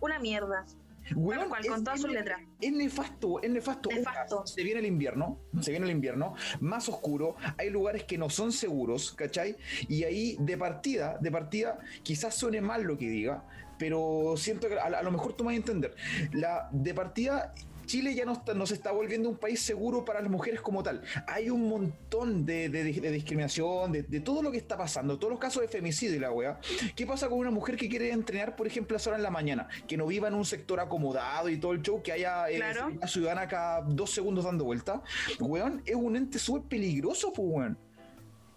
Una 0.00 0.18
mierda. 0.18 0.64
Weón, 1.14 1.48
cual, 1.48 1.66
con 1.66 1.84
todas 1.84 2.00
sus 2.00 2.10
letras. 2.10 2.40
Es 2.60 2.72
nefasto, 2.72 3.42
es 3.42 3.50
nefasto. 3.50 3.90
Nefasto. 3.90 4.38
Una, 4.38 4.46
Se 4.46 4.62
viene 4.62 4.80
el 4.80 4.86
invierno, 4.86 5.40
se 5.60 5.70
viene 5.70 5.86
el 5.86 5.92
invierno, 5.92 6.34
más 6.60 6.88
oscuro, 6.88 7.36
hay 7.58 7.70
lugares 7.70 8.04
que 8.04 8.18
no 8.18 8.30
son 8.30 8.52
seguros, 8.52 9.12
¿cachai? 9.12 9.56
Y 9.88 10.04
ahí 10.04 10.36
de 10.40 10.56
partida, 10.56 11.18
de 11.20 11.30
partida, 11.30 11.78
quizás 12.02 12.34
suene 12.34 12.60
mal 12.60 12.82
lo 12.82 12.98
que 12.98 13.08
diga, 13.08 13.44
pero 13.78 14.34
siento 14.36 14.68
que 14.68 14.78
a, 14.78 14.84
a 14.84 15.02
lo 15.02 15.10
mejor 15.10 15.34
tú 15.34 15.44
me 15.44 15.48
vas 15.48 15.54
a 15.54 15.56
entender. 15.56 15.94
La, 16.32 16.68
de 16.70 16.94
partida, 16.94 17.54
Chile 17.92 18.14
ya 18.14 18.24
no, 18.24 18.32
está, 18.32 18.54
no 18.54 18.64
se 18.64 18.72
está 18.72 18.90
volviendo 18.90 19.28
un 19.28 19.36
país 19.36 19.60
seguro 19.60 20.02
para 20.02 20.22
las 20.22 20.30
mujeres 20.30 20.62
como 20.62 20.82
tal. 20.82 21.02
Hay 21.26 21.50
un 21.50 21.68
montón 21.68 22.46
de, 22.46 22.70
de- 22.70 22.84
de 22.84 23.10
discriminación, 23.10 23.92
de, 23.92 24.02
de 24.02 24.20
todo 24.20 24.42
lo 24.42 24.50
que 24.50 24.56
está 24.56 24.78
pasando, 24.78 25.18
todos 25.18 25.30
los 25.30 25.38
casos 25.38 25.60
de 25.60 25.68
femicidio 25.68 26.16
y 26.16 26.18
la 26.18 26.32
weá. 26.32 26.58
¿Qué 26.96 27.04
pasa 27.04 27.28
con 27.28 27.38
una 27.38 27.50
mujer 27.50 27.76
que 27.76 27.90
quiere 27.90 28.10
entrenar, 28.10 28.56
por 28.56 28.66
ejemplo, 28.66 28.96
a 28.96 28.98
esa 28.98 29.10
hora 29.10 29.18
en 29.18 29.22
la 29.22 29.30
mañana? 29.30 29.68
Que 29.86 29.98
no 29.98 30.06
viva 30.06 30.28
en 30.28 30.32
un 30.34 30.46
sector 30.46 30.80
acomodado 30.80 31.50
y 31.50 31.58
todo 31.58 31.72
el 31.72 31.82
show, 31.82 32.02
que 32.02 32.12
haya 32.12 32.48
eh, 32.48 32.56
Claro. 32.56 32.86
una 32.96 33.06
ciudadana 33.06 33.46
cada 33.46 33.82
dos 33.82 34.10
segundos 34.10 34.46
dando 34.46 34.64
vuelta. 34.64 35.02
Weón, 35.38 35.82
es 35.84 35.94
un 35.94 36.16
ente 36.16 36.38
súper 36.38 36.62
peligroso, 36.70 37.30
pues, 37.30 37.46
weón. 37.46 37.78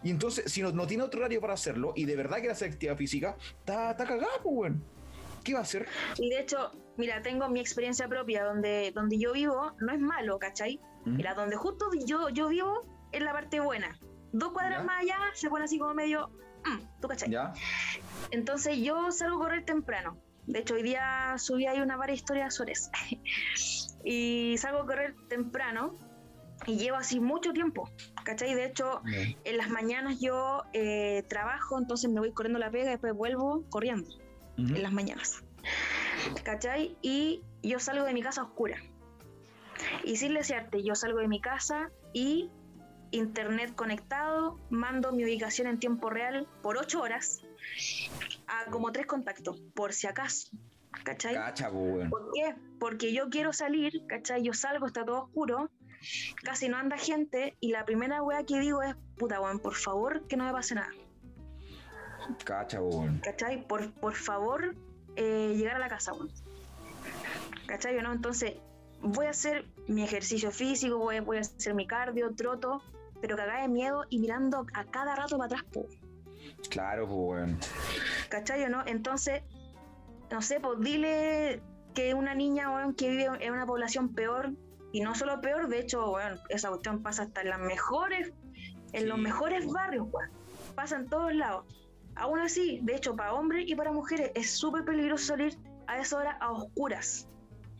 Y 0.01 0.11
entonces, 0.11 0.49
si 0.49 0.61
no, 0.61 0.71
no 0.71 0.87
tiene 0.87 1.03
otro 1.03 1.19
horario 1.19 1.41
para 1.41 1.55
hacerlo 1.55 1.91
y 1.93 2.05
de 2.05 2.15
verdad 2.15 2.37
quiere 2.37 2.51
hacer 2.53 2.71
actividad 2.71 2.95
física, 2.95 3.35
está, 3.59 3.91
está 3.91 4.05
cagada, 4.05 4.31
pues, 4.41 4.55
weón. 4.55 4.94
¿Qué 5.45 5.53
va 5.53 5.59
a 5.59 5.61
hacer? 5.63 5.87
Y 6.17 6.29
de 6.29 6.39
hecho, 6.41 6.71
mira, 6.97 7.21
tengo 7.21 7.47
mi 7.47 7.59
experiencia 7.61 8.07
propia 8.09 8.43
donde, 8.43 8.91
donde 8.93 9.17
yo 9.17 9.31
vivo, 9.31 9.73
no 9.79 9.93
es 9.93 9.99
malo, 9.99 10.37
¿cachai? 10.39 10.81
Mm. 11.05 11.15
Mira, 11.15 11.33
donde 11.35 11.55
justo 11.55 11.85
yo, 12.05 12.27
yo 12.29 12.49
vivo 12.49 12.81
es 13.13 13.21
la 13.21 13.31
parte 13.31 13.59
buena. 13.61 13.97
Dos 14.33 14.51
cuadras 14.51 14.79
Ya. 14.79 14.83
más 14.83 15.01
allá 15.01 15.17
se 15.35 15.49
pone 15.49 15.63
así 15.65 15.77
como 15.79 15.93
medio. 15.93 16.29
mm, 16.65 16.99
¿Tú 16.99 17.07
cachai? 17.07 17.29
¿Ya? 17.29 17.53
Entonces 18.31 18.77
yo 18.79 19.11
salgo 19.11 19.37
a 19.37 19.39
correr 19.45 19.65
temprano. 19.65 20.17
De 20.47 20.59
hecho, 20.59 20.73
hoy 20.73 20.83
día 20.83 21.35
subí 21.37 21.65
ahí 21.67 21.79
una 21.79 21.95
varias 21.95 22.17
historias 22.19 22.59
eso. 22.67 22.89
y 24.03 24.57
salgo 24.57 24.79
a 24.79 24.85
correr 24.85 25.15
temprano 25.29 25.95
y 26.65 26.77
llevo 26.77 26.97
así 26.97 27.19
mucho 27.19 27.53
tiempo. 27.53 27.89
¿Cachai? 28.23 28.55
De 28.55 28.65
hecho, 28.65 29.01
en 29.43 29.57
las 29.57 29.69
mañanas 29.69 30.19
yo 30.19 30.63
eh, 30.73 31.23
trabajo, 31.29 31.77
entonces 31.77 32.09
me 32.09 32.19
voy 32.19 32.31
corriendo 32.31 32.57
la 32.59 32.71
pega 32.71 32.85
y 32.85 32.89
después 32.89 33.13
vuelvo 33.13 33.63
corriendo 33.69 34.09
Ujú. 34.57 34.75
en 34.75 34.83
las 34.83 34.91
mañanas. 34.91 35.43
¿Cachai? 36.43 36.97
Y 37.01 37.43
yo 37.61 37.79
salgo 37.79 38.05
de 38.05 38.13
mi 38.13 38.21
casa 38.21 38.43
oscura. 38.43 38.77
Y 40.03 40.17
sin 40.17 40.33
desearte, 40.33 40.83
yo 40.83 40.95
salgo 40.95 41.19
de 41.19 41.27
mi 41.27 41.41
casa 41.41 41.89
y 42.13 42.49
internet 43.11 43.75
conectado, 43.75 44.59
mando 44.69 45.11
mi 45.11 45.23
ubicación 45.23 45.67
en 45.67 45.79
tiempo 45.79 46.09
real 46.09 46.47
por 46.61 46.77
8 46.77 47.01
horas 47.01 47.41
a 48.47 48.69
como 48.71 48.91
tres 48.91 49.05
contactos, 49.05 49.59
por 49.73 49.93
si 49.93 50.07
acaso. 50.07 50.49
¿Cachai? 51.03 51.35
Cacha. 51.35 51.69
¿Por 51.69 52.31
qué? 52.33 52.55
Porque 52.79 53.13
yo 53.13 53.29
quiero 53.29 53.51
salir, 53.53 54.05
¿cachai? 54.07 54.43
Yo 54.43 54.53
salgo, 54.53 54.87
está 54.87 55.03
todo 55.03 55.23
oscuro, 55.23 55.69
casi 56.43 56.69
no 56.69 56.77
anda 56.77 56.97
gente, 56.97 57.57
y 57.59 57.71
la 57.71 57.85
primera 57.85 58.23
wea 58.23 58.43
que 58.43 58.59
digo 58.59 58.81
es, 58.81 58.95
puta 59.17 59.41
weón, 59.41 59.59
por 59.59 59.75
favor, 59.75 60.25
que 60.27 60.37
no 60.37 60.45
me 60.45 60.51
pase 60.51 60.75
nada. 60.75 60.91
Cacha, 62.43 62.81
weón. 62.81 63.19
¿cachai? 63.23 63.67
Por, 63.67 63.91
por 63.93 64.13
favor, 64.13 64.75
eh, 65.15 65.53
llegar 65.55 65.75
a 65.75 65.79
la 65.79 65.89
casa, 65.89 66.13
weón. 66.13 66.31
¿cachai 67.67 67.97
o 67.97 68.01
no? 68.01 68.11
Entonces, 68.13 68.55
voy 69.01 69.27
a 69.27 69.31
hacer 69.31 69.65
mi 69.87 70.03
ejercicio 70.03 70.51
físico, 70.51 70.97
voy, 70.97 71.19
voy 71.19 71.37
a 71.37 71.41
hacer 71.41 71.73
mi 71.73 71.87
cardio, 71.87 72.33
troto, 72.35 72.81
pero 73.21 73.35
cagada 73.35 73.61
de 73.61 73.67
miedo 73.67 74.05
y 74.09 74.19
mirando 74.19 74.65
a 74.73 74.85
cada 74.85 75.15
rato 75.15 75.37
para 75.37 75.45
atrás, 75.45 75.63
po, 75.71 75.87
Claro, 76.69 77.07
pues, 77.07 77.17
weón. 77.17 77.59
¿cachai 78.29 78.63
o 78.63 78.69
no? 78.69 78.83
Entonces, 78.85 79.43
no 80.31 80.41
sé, 80.41 80.59
pues 80.59 80.79
dile 80.79 81.61
que 81.93 82.13
una 82.13 82.35
niña, 82.35 82.71
weón, 82.71 82.93
que 82.93 83.09
vive 83.09 83.29
en 83.39 83.53
una 83.53 83.65
población 83.65 84.13
peor, 84.13 84.51
y 84.91 85.01
no 85.01 85.13
solo 85.15 85.41
peor, 85.41 85.67
de 85.67 85.79
hecho, 85.79 86.11
weón, 86.11 86.39
esa 86.49 86.69
cuestión 86.69 87.01
pasa 87.03 87.23
hasta 87.23 87.41
en 87.41 87.49
las 87.49 87.59
mejores, 87.59 88.31
en 88.93 89.09
los 89.09 89.17
mejores 89.17 89.67
barrios, 89.71 90.07
weón. 90.11 90.29
Pasa 90.75 90.97
en 90.97 91.09
todos 91.09 91.33
lados. 91.33 91.65
Aún 92.15 92.39
así, 92.39 92.79
de 92.83 92.95
hecho, 92.95 93.15
para 93.15 93.33
hombres 93.33 93.65
y 93.67 93.75
para 93.75 93.91
mujeres 93.91 94.31
es 94.35 94.51
súper 94.51 94.85
peligroso 94.85 95.25
salir 95.25 95.57
a 95.87 95.99
esa 95.99 96.17
hora 96.17 96.37
a 96.39 96.51
oscuras. 96.51 97.27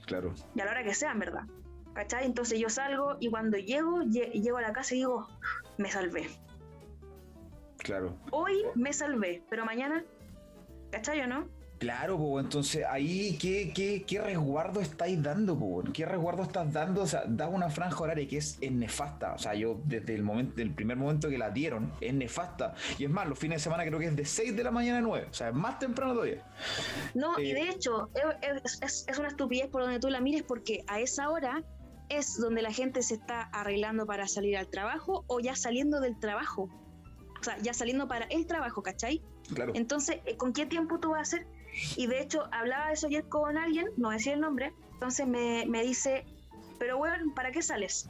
Claro. 0.06 0.34
y 0.54 0.62
a 0.62 0.66
la 0.66 0.72
hora 0.72 0.84
que 0.84 0.94
sea, 0.94 1.12
en 1.14 1.20
verdad. 1.20 1.44
¿Cachai? 1.94 2.26
Entonces 2.26 2.60
yo 2.60 2.70
salgo 2.70 3.16
y 3.20 3.30
cuando 3.30 3.58
llego, 3.58 4.02
lle- 4.04 4.32
llego 4.34 4.58
a 4.58 4.62
la 4.62 4.72
casa 4.74 4.94
y 4.94 4.98
digo, 5.00 5.28
me 5.78 5.90
salvé. 5.90 6.28
Claro. 7.78 8.16
Hoy 8.32 8.66
me 8.76 8.92
salvé, 8.94 9.44
pero 9.50 9.66
mañana, 9.66 10.04
¿cachai 10.92 11.22
o 11.22 11.28
no? 11.28 11.48
Claro, 11.86 12.18
pues 12.18 12.44
entonces 12.46 12.84
ahí, 12.90 13.38
¿qué, 13.40 13.72
qué, 13.76 14.04
qué 14.08 14.20
resguardo 14.22 14.82
estáis 14.82 15.22
dando, 15.22 15.54
weón? 15.54 15.94
¿Qué 15.94 16.04
resguardo 16.06 16.42
estás 16.42 16.74
dando? 16.74 17.04
O 17.04 17.08
sea, 17.08 17.24
da 17.28 17.48
una 17.48 17.70
franja 17.70 18.02
horaria 18.04 18.28
que 18.28 18.38
es, 18.38 18.58
es 18.60 18.72
nefasta. 18.72 19.34
O 19.34 19.38
sea, 19.38 19.54
yo 19.54 19.80
desde 19.86 20.16
el 20.16 20.24
momento, 20.24 20.56
del 20.56 20.72
primer 20.74 20.98
momento 20.98 21.30
que 21.30 21.38
la 21.38 21.52
dieron, 21.52 21.94
es 22.02 22.14
nefasta. 22.14 22.74
Y 22.98 23.04
es 23.04 23.10
más, 23.12 23.28
los 23.28 23.38
fines 23.38 23.60
de 23.60 23.64
semana 23.66 23.86
creo 23.86 24.00
que 24.00 24.08
es 24.08 24.16
de 24.16 24.26
6 24.26 24.56
de 24.56 24.64
la 24.64 24.72
mañana 24.72 24.98
a 24.98 25.02
9. 25.02 25.28
O 25.30 25.34
sea, 25.34 25.50
es 25.50 25.54
más 25.54 25.78
temprano 25.78 26.14
todavía. 26.14 26.44
No, 27.14 27.40
y 27.40 27.52
Eh. 27.52 27.54
de 27.54 27.70
hecho, 27.70 28.10
es, 28.42 28.64
es- 28.64 28.82
es- 28.82 29.06
es 29.08 29.20
una 29.20 29.28
estupidez 29.28 29.68
por 29.68 29.84
donde 29.84 30.00
tú 30.00 30.10
la 30.10 30.22
mires 30.22 30.42
porque 30.42 30.84
a 30.88 31.00
esa 31.00 31.30
hora 31.30 31.62
es 32.10 32.38
donde 32.40 32.64
la 32.64 32.72
gente 32.72 33.04
se 33.04 33.14
está 33.14 33.44
arreglando 33.44 34.08
para 34.08 34.28
salir 34.28 34.58
al 34.58 34.68
trabajo 34.70 35.24
o 35.28 35.40
ya 35.40 35.56
saliendo 35.56 36.00
del 36.02 36.20
trabajo. 36.20 36.68
O 37.40 37.44
sea, 37.44 37.58
ya 37.60 37.76
saliendo 37.76 38.08
para 38.08 38.26
el 38.26 38.48
trabajo, 38.48 38.82
¿cachai? 38.82 39.22
Claro. 39.54 39.74
Entonces, 39.76 40.18
eh, 40.26 40.36
¿con 40.36 40.52
qué 40.54 40.66
tiempo 40.66 41.00
tú 41.00 41.12
vas 41.12 41.20
a 41.20 41.22
hacer? 41.22 41.48
Y 41.96 42.08
de 42.08 42.22
hecho, 42.22 42.48
hablaba 42.52 42.88
de 42.88 42.94
eso 42.94 43.08
ayer 43.08 43.28
con 43.28 43.58
alguien, 43.58 43.88
no 43.98 44.08
voy 44.08 44.16
a 44.16 44.18
decir 44.18 44.34
el 44.34 44.42
nombre, 44.42 44.74
entonces 44.94 45.28
me, 45.28 45.66
me 45.68 45.84
dice, 45.84 46.26
pero 46.80 46.98
weón, 46.98 47.34
¿para 47.34 47.52
qué 47.52 47.62
sales? 47.62 48.10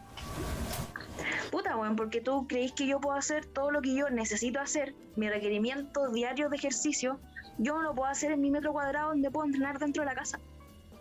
Puta, 1.51 1.75
weón, 1.77 1.95
porque 1.95 2.21
tú 2.21 2.47
creís 2.47 2.73
que 2.73 2.87
yo 2.87 2.99
puedo 2.99 3.15
hacer 3.17 3.45
todo 3.45 3.71
lo 3.71 3.81
que 3.81 3.95
yo 3.95 4.09
necesito 4.09 4.59
hacer, 4.59 4.93
mi 5.15 5.29
requerimiento 5.29 6.09
diario 6.09 6.49
de 6.49 6.57
ejercicio, 6.57 7.19
yo 7.57 7.75
no 7.75 7.83
lo 7.83 7.95
puedo 7.95 8.09
hacer 8.09 8.31
en 8.31 8.41
mi 8.41 8.51
metro 8.51 8.73
cuadrado 8.73 9.09
donde 9.09 9.31
puedo 9.31 9.45
entrenar 9.45 9.79
dentro 9.79 10.01
de 10.03 10.07
la 10.07 10.15
casa, 10.15 10.39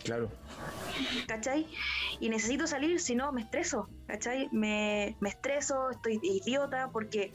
Claro. 0.04 0.30
¿cachai? 1.26 1.66
Y 2.20 2.28
necesito 2.28 2.66
salir, 2.66 3.00
si 3.00 3.14
no 3.14 3.32
me 3.32 3.40
estreso, 3.40 3.88
¿cachai? 4.06 4.48
Me, 4.52 5.16
me 5.20 5.30
estreso, 5.30 5.90
estoy 5.90 6.20
idiota, 6.22 6.90
porque 6.92 7.32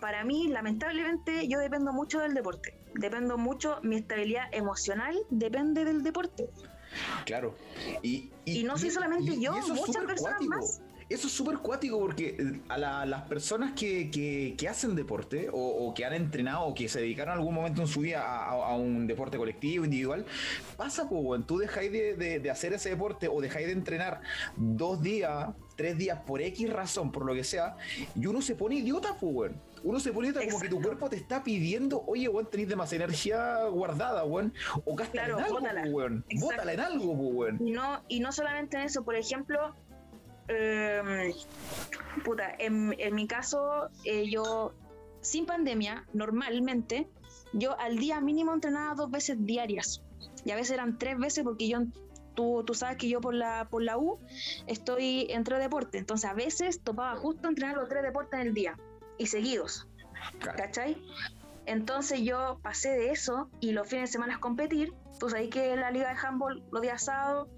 para 0.00 0.22
mí, 0.22 0.48
lamentablemente, 0.48 1.48
yo 1.48 1.58
dependo 1.58 1.92
mucho 1.92 2.20
del 2.20 2.34
deporte. 2.34 2.78
Dependo 2.94 3.38
mucho, 3.38 3.78
mi 3.82 3.96
estabilidad 3.96 4.44
emocional 4.52 5.16
depende 5.30 5.84
del 5.84 6.02
deporte. 6.02 6.48
Claro. 7.24 7.54
Y, 8.02 8.30
Y 8.44 8.64
no 8.64 8.76
soy 8.76 8.90
solamente 8.90 9.40
yo, 9.40 9.52
muchas 9.52 10.04
personas 10.04 10.20
cuático. 10.20 10.50
más. 10.56 10.82
Eso 11.08 11.26
es 11.26 11.32
súper 11.34 11.58
cuático 11.58 11.98
porque 11.98 12.36
eh, 12.38 12.60
a 12.68 12.78
la- 12.78 13.04
las 13.04 13.22
personas 13.22 13.72
que, 13.72 14.10
que- 14.10 14.54
que 14.56 14.68
hacen 14.68 14.94
deporte 14.94 15.50
o, 15.50 15.56
o 15.58 15.92
que 15.94 16.06
han 16.06 16.14
entrenado 16.14 16.64
o 16.64 16.74
que 16.74 16.88
se 16.88 17.00
dedicaron 17.00 17.34
en 17.34 17.38
algún 17.40 17.54
momento 17.54 17.82
en 17.82 17.86
su 17.88 18.00
vida 18.00 18.22
a, 18.22 18.44
a- 18.50 18.68
a 18.72 18.76
un 18.76 19.06
deporte 19.06 19.36
colectivo, 19.36 19.84
individual, 19.84 20.24
pasa, 20.76 21.08
pues. 21.10 21.44
Tú 21.46 21.58
dejáis 21.58 21.92
de, 21.92 22.14
de- 22.16 22.40
de 22.40 22.50
hacer 22.50 22.72
ese 22.72 22.90
deporte 22.90 23.28
o 23.28 23.40
dejáis 23.42 23.66
de 23.66 23.72
entrenar 23.72 24.22
dos 24.56 25.02
días, 25.02 25.48
tres 25.76 25.98
días 25.98 26.18
por 26.26 26.40
X 26.40 26.70
razón, 26.72 27.12
por 27.12 27.26
lo 27.26 27.34
que 27.34 27.44
sea, 27.44 27.76
y 28.14 28.24
uno 28.26 28.40
se 28.40 28.54
pone 28.54 28.76
idiota, 28.76 29.14
pues. 29.20 29.52
Uno 29.84 29.98
se 29.98 30.12
pone 30.12 30.32
como 30.32 30.60
que 30.60 30.68
tu 30.68 30.80
cuerpo 30.80 31.08
te 31.08 31.16
está 31.16 31.42
pidiendo, 31.42 32.04
oye, 32.06 32.28
weón, 32.28 32.46
tenés 32.50 32.68
demasiada 32.68 33.04
energía 33.04 33.64
guardada, 33.66 34.24
weón. 34.24 34.52
O 34.84 34.94
gástala 34.94 35.24
Claro, 35.26 35.38
en 35.38 35.44
algo, 35.44 35.58
bótala. 35.60 35.82
weón. 35.90 36.24
Exacto. 36.28 36.46
Bótala 36.46 36.72
en 36.72 36.80
algo, 36.80 37.12
weón. 37.12 37.66
Y 37.66 37.70
no, 37.72 38.02
y 38.08 38.20
no 38.20 38.32
solamente 38.32 38.76
en 38.76 38.84
eso, 38.84 39.02
por 39.04 39.16
ejemplo, 39.16 39.74
em, 40.48 41.32
puta, 42.24 42.54
en, 42.58 42.94
en 42.98 43.14
mi 43.14 43.26
caso, 43.26 43.88
eh, 44.04 44.30
yo, 44.30 44.72
sin 45.20 45.46
pandemia, 45.46 46.06
normalmente, 46.12 47.08
yo 47.52 47.78
al 47.78 47.98
día 47.98 48.20
mínimo 48.20 48.52
entrenaba 48.54 48.94
dos 48.94 49.10
veces 49.10 49.36
diarias. 49.44 50.02
Y 50.44 50.50
a 50.50 50.56
veces 50.56 50.72
eran 50.72 50.98
tres 50.98 51.18
veces 51.18 51.44
porque 51.44 51.68
yo, 51.68 51.80
tú, 52.34 52.62
tú 52.64 52.74
sabes 52.74 52.96
que 52.96 53.08
yo 53.08 53.20
por 53.20 53.34
la, 53.34 53.68
por 53.70 53.82
la 53.82 53.98
U 53.98 54.18
estoy 54.66 55.26
entre 55.30 55.58
deporte. 55.58 55.98
Entonces 55.98 56.28
a 56.30 56.34
veces 56.34 56.80
topaba 56.80 57.16
justo 57.16 57.48
entrenar 57.48 57.76
los 57.76 57.88
tres 57.88 58.02
deportes 58.02 58.40
en 58.40 58.46
el 58.48 58.54
día 58.54 58.76
y 59.18 59.26
seguidos. 59.26 59.88
Claro. 60.38 60.58
¿cachai? 60.58 61.02
Entonces 61.66 62.20
yo 62.22 62.58
pasé 62.62 62.90
de 62.90 63.10
eso 63.10 63.48
y 63.60 63.72
los 63.72 63.88
fines 63.88 64.10
de 64.10 64.12
semana 64.12 64.40
competir. 64.40 64.92
Tú 65.18 65.30
sabes 65.30 65.50
que 65.50 65.76
la 65.76 65.90
liga 65.90 66.08
de 66.12 66.18
handball 66.18 66.62
los 66.72 66.82
días 66.82 67.04
sábados 67.04 67.48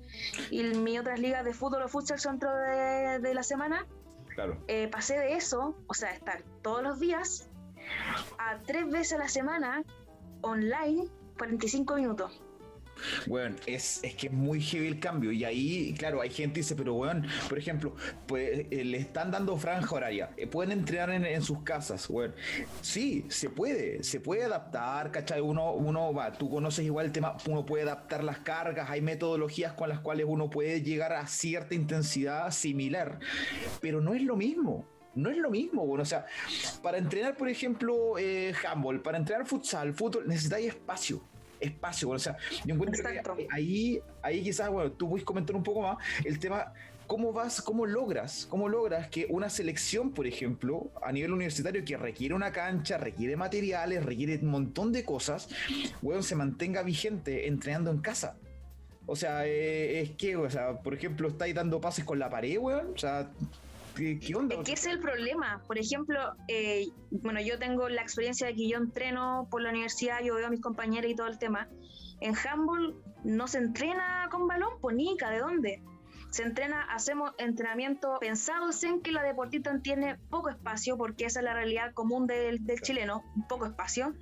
y 0.50 0.62
mis 0.62 1.00
otras 1.00 1.18
ligas 1.18 1.44
de 1.44 1.54
fútbol 1.54 1.82
o 1.82 1.88
futsal 1.88 2.18
son 2.18 2.38
dentro 2.38 2.54
de, 2.54 3.18
de 3.20 3.34
la 3.34 3.42
semana. 3.42 3.86
Claro. 4.34 4.62
Eh, 4.68 4.88
pasé 4.88 5.18
de 5.18 5.34
eso, 5.34 5.76
o 5.86 5.94
sea, 5.94 6.10
estar 6.12 6.42
todos 6.62 6.82
los 6.82 6.98
días, 6.98 7.48
a 8.38 8.58
tres 8.62 8.90
veces 8.90 9.14
a 9.14 9.18
la 9.18 9.28
semana 9.28 9.84
online, 10.42 11.08
45 11.38 11.94
minutos. 11.96 12.42
Weón, 13.26 13.56
es, 13.66 14.00
es 14.02 14.14
que 14.14 14.28
es 14.28 14.32
muy 14.32 14.60
heavy 14.60 14.86
el 14.86 15.00
cambio. 15.00 15.32
Y 15.32 15.44
ahí, 15.44 15.94
claro, 15.98 16.20
hay 16.20 16.30
gente 16.30 16.54
que 16.54 16.60
dice, 16.60 16.76
pero 16.76 16.94
weón, 16.94 17.26
por 17.48 17.58
ejemplo, 17.58 17.94
pues 18.26 18.66
eh, 18.70 18.84
le 18.84 18.98
están 18.98 19.30
dando 19.30 19.56
franja 19.56 19.94
horaria. 19.94 20.30
eh, 20.36 20.46
pueden 20.46 20.72
entrenar 20.72 21.10
en, 21.10 21.42
sus 21.42 21.62
casas, 21.62 22.08
weón. 22.08 22.34
Sí, 22.80 23.26
se 23.28 23.50
puede, 23.50 24.02
se 24.02 24.20
puede 24.20 24.44
adaptar, 24.44 25.10
¿cachai? 25.10 25.40
Uno, 25.40 25.72
uno 25.72 26.12
va, 26.12 26.32
tú 26.32 26.50
conoces 26.50 26.84
igual 26.84 27.06
el 27.06 27.12
tema, 27.12 27.36
uno 27.46 27.66
puede 27.66 27.84
adaptar 27.84 28.24
las 28.24 28.38
cargas, 28.38 28.90
hay 28.90 29.00
metodologías 29.00 29.72
con 29.72 29.88
las 29.88 30.00
cuales 30.00 30.26
uno 30.28 30.50
puede 30.50 30.82
llegar 30.82 31.12
a 31.12 31.26
cierta 31.26 31.74
intensidad 31.74 32.50
similar, 32.50 33.18
pero 33.80 34.00
no 34.00 34.14
es 34.14 34.22
lo 34.22 34.36
mismo. 34.36 34.86
No 35.14 35.30
es 35.30 35.36
lo 35.36 35.48
mismo, 35.48 35.86
bueno, 35.86 36.02
o 36.02 36.06
sea, 36.06 36.26
para 36.82 36.98
entrenar, 36.98 37.36
por 37.36 37.48
ejemplo, 37.48 38.18
eh, 38.18 38.52
handball, 38.66 39.00
para 39.00 39.16
entrenar 39.16 39.46
futsal, 39.46 39.94
fútbol, 39.94 40.26
necesitáis 40.26 40.66
espacio 40.66 41.22
espacio. 41.64 42.10
O 42.10 42.18
sea, 42.18 42.36
yo 42.64 42.74
encuentro 42.74 43.00
Exacto. 43.00 43.36
que 43.36 43.46
ahí, 43.50 44.00
ahí 44.22 44.42
quizás, 44.42 44.70
bueno, 44.70 44.92
tú 44.92 45.08
puedes 45.08 45.24
comentar 45.24 45.54
un 45.56 45.62
poco 45.62 45.82
más 45.82 45.98
el 46.24 46.38
tema. 46.38 46.72
¿Cómo 47.06 47.34
vas, 47.34 47.60
cómo 47.60 47.84
logras, 47.84 48.46
cómo 48.48 48.66
logras 48.66 49.08
que 49.10 49.26
una 49.28 49.50
selección, 49.50 50.12
por 50.12 50.26
ejemplo, 50.26 50.90
a 51.02 51.12
nivel 51.12 51.34
universitario 51.34 51.84
que 51.84 51.98
requiere 51.98 52.34
una 52.34 52.50
cancha, 52.50 52.96
requiere 52.96 53.36
materiales, 53.36 54.02
requiere 54.02 54.38
un 54.38 54.48
montón 54.48 54.90
de 54.90 55.04
cosas, 55.04 55.50
weón, 56.00 56.22
se 56.22 56.34
mantenga 56.34 56.82
vigente 56.82 57.46
entrenando 57.46 57.90
en 57.90 57.98
casa? 57.98 58.38
O 59.06 59.16
sea, 59.16 59.46
eh, 59.46 60.00
es 60.00 60.12
que, 60.12 60.34
o 60.36 60.48
sea, 60.48 60.78
por 60.80 60.94
ejemplo, 60.94 61.28
estáis 61.28 61.54
dando 61.54 61.78
pases 61.78 62.06
con 62.06 62.18
la 62.18 62.30
pared, 62.30 62.56
weón. 62.56 62.92
O 62.94 62.98
sea, 62.98 63.30
¿qué, 63.94 64.18
qué 64.18 64.34
onda? 64.34 64.56
Es 64.56 64.62
que 64.62 64.72
es 64.72 64.86
el 64.86 65.00
problema. 65.00 65.62
Por 65.66 65.78
ejemplo, 65.78 66.18
eh, 66.48 66.88
bueno, 67.10 67.40
yo 67.40 67.58
tengo 67.58 67.88
la 67.88 68.02
experiencia 68.02 68.46
de 68.46 68.54
que 68.54 68.68
yo 68.68 68.78
entreno 68.78 69.48
por 69.50 69.62
la 69.62 69.70
universidad, 69.70 70.20
yo 70.22 70.34
veo 70.34 70.46
a 70.46 70.50
mis 70.50 70.60
compañeros 70.60 71.10
y 71.10 71.14
todo 71.14 71.26
el 71.28 71.38
tema. 71.38 71.68
En 72.20 72.34
handball 72.36 72.96
no 73.24 73.48
se 73.48 73.58
entrena 73.58 74.28
con 74.30 74.46
balón, 74.46 74.70
pues 74.80 74.96
nica, 74.96 75.30
¿de 75.30 75.38
dónde? 75.38 75.82
Se 76.30 76.42
entrena, 76.42 76.82
hacemos 76.90 77.30
entrenamiento 77.38 78.16
pensados 78.18 78.82
en 78.82 79.02
que 79.02 79.12
la 79.12 79.22
deportista 79.22 79.78
tiene 79.80 80.16
poco 80.30 80.48
espacio, 80.48 80.96
porque 80.96 81.26
esa 81.26 81.38
es 81.38 81.44
la 81.44 81.54
realidad 81.54 81.92
común 81.92 82.26
del, 82.26 82.64
del 82.66 82.80
chileno, 82.80 83.22
poco 83.48 83.66
espacio. 83.66 84.14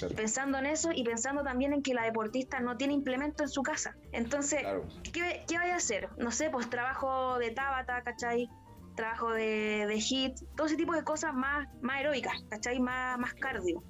Claro. 0.00 0.14
Pensando 0.16 0.58
en 0.58 0.66
eso 0.66 0.90
y 0.92 1.04
pensando 1.04 1.44
también 1.44 1.72
en 1.72 1.82
que 1.82 1.94
la 1.94 2.02
deportista 2.02 2.58
no 2.58 2.76
tiene 2.76 2.94
implemento 2.94 3.44
en 3.44 3.48
su 3.48 3.62
casa. 3.62 3.94
Entonces, 4.10 4.62
Claro. 4.62 4.84
¿qué, 5.12 5.44
qué 5.46 5.56
vaya 5.58 5.74
a 5.74 5.76
hacer? 5.76 6.08
No 6.18 6.32
sé, 6.32 6.50
pues 6.50 6.68
trabajo 6.68 7.38
de 7.38 7.52
Tabata, 7.52 8.02
¿cachai? 8.02 8.48
Trabajo 8.94 9.32
de, 9.32 9.86
de 9.88 10.00
hit, 10.00 10.36
todo 10.56 10.66
ese 10.66 10.76
tipo 10.76 10.94
de 10.94 11.04
cosas 11.04 11.34
más, 11.34 11.68
más 11.82 11.96
aeróbicas, 11.96 12.44
¿cachai? 12.48 12.80
Más, 12.80 13.18
más 13.18 13.34
cardio. 13.34 13.82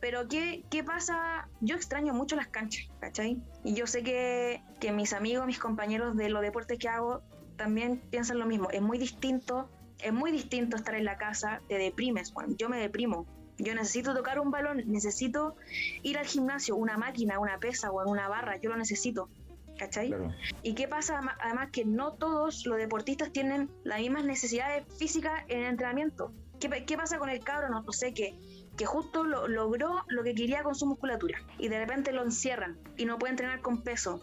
Pero 0.00 0.28
¿qué, 0.28 0.64
¿qué 0.70 0.84
pasa? 0.84 1.48
Yo 1.60 1.76
extraño 1.76 2.14
mucho 2.14 2.36
las 2.36 2.48
canchas, 2.48 2.88
¿cachai? 3.00 3.42
Y 3.64 3.74
yo 3.74 3.86
sé 3.86 4.02
que, 4.02 4.62
que 4.80 4.92
mis 4.92 5.12
amigos, 5.12 5.46
mis 5.46 5.58
compañeros 5.58 6.16
de 6.16 6.28
los 6.28 6.42
deportes 6.42 6.78
que 6.78 6.88
hago 6.88 7.22
también 7.56 7.98
piensan 8.10 8.38
lo 8.38 8.46
mismo. 8.46 8.70
Es 8.70 8.82
muy 8.82 8.98
distinto, 8.98 9.68
es 9.98 10.12
muy 10.12 10.30
distinto 10.30 10.76
estar 10.76 10.94
en 10.94 11.04
la 11.04 11.18
casa, 11.18 11.60
te 11.68 11.78
deprimes, 11.78 12.32
Juan. 12.32 12.56
Yo 12.56 12.68
me 12.68 12.78
deprimo. 12.78 13.26
Yo 13.58 13.74
necesito 13.74 14.14
tocar 14.14 14.38
un 14.38 14.52
balón, 14.52 14.84
necesito 14.86 15.56
ir 16.02 16.16
al 16.16 16.26
gimnasio, 16.26 16.76
una 16.76 16.96
máquina, 16.96 17.40
una 17.40 17.58
pesa 17.58 17.90
o 17.90 18.08
una 18.08 18.28
barra, 18.28 18.56
yo 18.60 18.70
lo 18.70 18.76
necesito. 18.76 19.28
¿Cachai? 19.78 20.08
Claro. 20.08 20.34
¿Y 20.62 20.74
qué 20.74 20.88
pasa? 20.88 21.20
Además 21.40 21.68
que 21.72 21.84
no 21.84 22.12
todos 22.14 22.66
los 22.66 22.76
deportistas 22.78 23.32
tienen 23.32 23.70
las 23.84 24.00
mismas 24.00 24.24
necesidades 24.24 24.84
físicas 24.98 25.44
en 25.48 25.60
el 25.60 25.66
entrenamiento. 25.66 26.32
¿Qué, 26.60 26.68
qué 26.84 26.96
pasa 26.96 27.18
con 27.18 27.30
el 27.30 27.38
cabro? 27.44 27.68
No, 27.70 27.82
no 27.82 27.92
sé, 27.92 28.12
que, 28.12 28.36
que 28.76 28.84
justo 28.84 29.22
lo- 29.22 29.46
logró 29.46 30.04
lo 30.08 30.24
que 30.24 30.34
quería 30.34 30.64
con 30.64 30.74
su 30.74 30.86
musculatura 30.86 31.38
y 31.58 31.68
de 31.68 31.78
repente 31.78 32.12
lo 32.12 32.22
encierran 32.24 32.76
y 32.96 33.04
no 33.04 33.18
puede 33.18 33.30
entrenar 33.30 33.60
con 33.60 33.82
peso. 33.82 34.20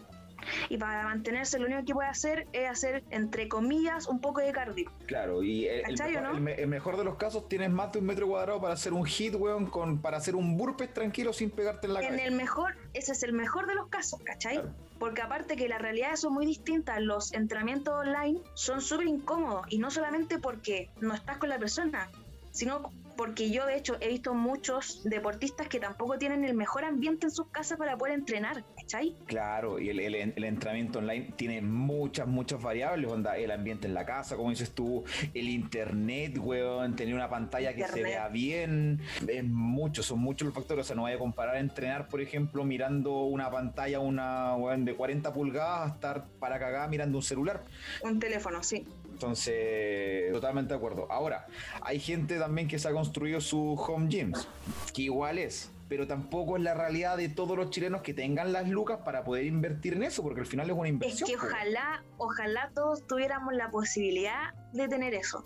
Y 0.68 0.76
para 0.78 1.04
mantenerse 1.04 1.58
lo 1.58 1.66
único 1.66 1.84
que 1.84 1.94
puede 1.94 2.08
hacer 2.08 2.46
es 2.52 2.68
hacer, 2.70 3.04
entre 3.10 3.48
comillas, 3.48 4.06
un 4.06 4.20
poco 4.20 4.40
de 4.40 4.52
cardio. 4.52 4.90
Claro, 5.06 5.42
y 5.42 5.66
el, 5.66 5.80
el 5.90 6.00
el 6.34 6.40
me- 6.40 6.54
el 6.54 6.68
mejor 6.68 6.96
de 6.96 7.04
los 7.04 7.16
casos 7.16 7.48
tienes 7.48 7.70
más 7.70 7.92
de 7.92 7.98
un 8.00 8.06
metro 8.06 8.26
cuadrado 8.28 8.60
para 8.60 8.74
hacer 8.74 8.92
un 8.92 9.04
hit, 9.04 9.34
weón, 9.34 9.66
con, 9.66 10.00
para 10.00 10.16
hacer 10.18 10.36
un 10.36 10.56
burpee 10.56 10.88
tranquilo 10.88 11.32
sin 11.32 11.50
pegarte 11.50 11.86
en 11.86 11.94
la 11.94 12.00
En 12.00 12.06
cabeza. 12.08 12.24
el 12.24 12.32
mejor, 12.34 12.76
ese 12.94 13.12
es 13.12 13.22
el 13.22 13.32
mejor 13.32 13.66
de 13.66 13.74
los 13.74 13.88
casos, 13.88 14.20
¿cachai? 14.22 14.54
Claro. 14.56 14.70
Porque 14.98 15.20
aparte 15.22 15.56
que 15.56 15.68
las 15.68 15.80
realidades 15.80 16.20
son 16.20 16.32
muy 16.32 16.46
distintas, 16.46 17.00
los 17.02 17.32
entrenamientos 17.34 17.92
online 17.94 18.40
son 18.54 18.80
súper 18.80 19.06
incómodos 19.08 19.66
y 19.68 19.78
no 19.78 19.90
solamente 19.90 20.38
porque 20.38 20.88
no 21.00 21.12
estás 21.14 21.36
con 21.38 21.48
la 21.50 21.58
persona, 21.58 22.08
sino 22.50 22.90
porque 23.16 23.50
yo 23.50 23.66
de 23.66 23.76
hecho 23.76 23.96
he 24.00 24.08
visto 24.08 24.34
muchos 24.34 25.02
deportistas 25.04 25.68
que 25.68 25.80
tampoco 25.80 26.18
tienen 26.18 26.44
el 26.44 26.54
mejor 26.54 26.84
ambiente 26.84 27.26
en 27.26 27.30
sus 27.30 27.48
casas 27.48 27.78
para 27.78 27.96
poder 27.96 28.14
entrenar, 28.14 28.64
¿cachai? 28.76 29.14
Claro, 29.26 29.78
y 29.78 29.88
el, 29.90 30.00
el- 30.00 30.14
el 30.36 30.44
entrenamiento 30.44 30.98
online 30.98 31.32
tiene 31.36 31.62
muchas, 31.62 32.26
muchas 32.26 32.62
variables, 32.62 33.10
onda, 33.10 33.36
el 33.36 33.50
ambiente 33.50 33.86
en 33.86 33.94
la 33.94 34.04
casa, 34.04 34.36
como 34.36 34.50
dices 34.50 34.72
tú, 34.72 35.04
el 35.34 35.48
internet, 35.48 36.38
weón, 36.38 36.96
tener 36.96 37.14
una 37.14 37.28
pantalla 37.28 37.74
que 37.74 37.86
se 37.86 38.02
vea 38.02 38.28
bien, 38.28 39.00
es 39.26 39.44
mucho, 39.44 40.02
son 40.02 40.20
muchos 40.20 40.46
los 40.46 40.54
factores, 40.54 40.84
o 40.84 40.86
sea, 40.86 40.96
no 40.96 41.02
vaya 41.02 41.16
a 41.16 41.18
comparar 41.18 41.56
entrenar, 41.56 42.08
por 42.08 42.20
ejemplo, 42.20 42.64
mirando 42.64 43.24
una 43.24 43.50
pantalla, 43.50 43.98
una 44.00 44.54
weón, 44.56 44.84
de 44.84 44.94
40 44.94 45.32
pulgadas, 45.32 45.90
a 45.90 45.94
estar 45.94 46.26
para 46.38 46.58
cagar 46.58 46.88
mirando 46.90 47.18
un 47.18 47.22
celular. 47.22 47.64
Un 48.02 48.18
teléfono, 48.18 48.62
sí. 48.62 48.86
Entonces, 49.16 50.30
totalmente 50.30 50.74
de 50.74 50.76
acuerdo. 50.76 51.06
Ahora, 51.10 51.46
hay 51.80 51.98
gente 51.98 52.38
también 52.38 52.68
que 52.68 52.78
se 52.78 52.88
ha 52.88 52.92
construido 52.92 53.40
sus 53.40 53.78
home 53.80 54.08
gyms, 54.08 54.46
que 54.92 55.02
igual 55.02 55.38
es, 55.38 55.70
pero 55.88 56.06
tampoco 56.06 56.56
es 56.58 56.62
la 56.62 56.74
realidad 56.74 57.16
de 57.16 57.30
todos 57.30 57.56
los 57.56 57.70
chilenos 57.70 58.02
que 58.02 58.12
tengan 58.12 58.52
las 58.52 58.68
lucas 58.68 58.98
para 59.04 59.24
poder 59.24 59.46
invertir 59.46 59.94
en 59.94 60.02
eso, 60.02 60.22
porque 60.22 60.40
al 60.40 60.46
final 60.46 60.68
es 60.68 60.76
una 60.76 60.88
Es 60.88 60.92
inversión. 60.92 61.30
que 61.30 61.36
po. 61.38 61.46
ojalá, 61.46 62.04
ojalá 62.18 62.70
todos 62.74 63.06
tuviéramos 63.06 63.54
la 63.54 63.70
posibilidad 63.70 64.52
de 64.74 64.86
tener 64.88 65.14
eso. 65.14 65.44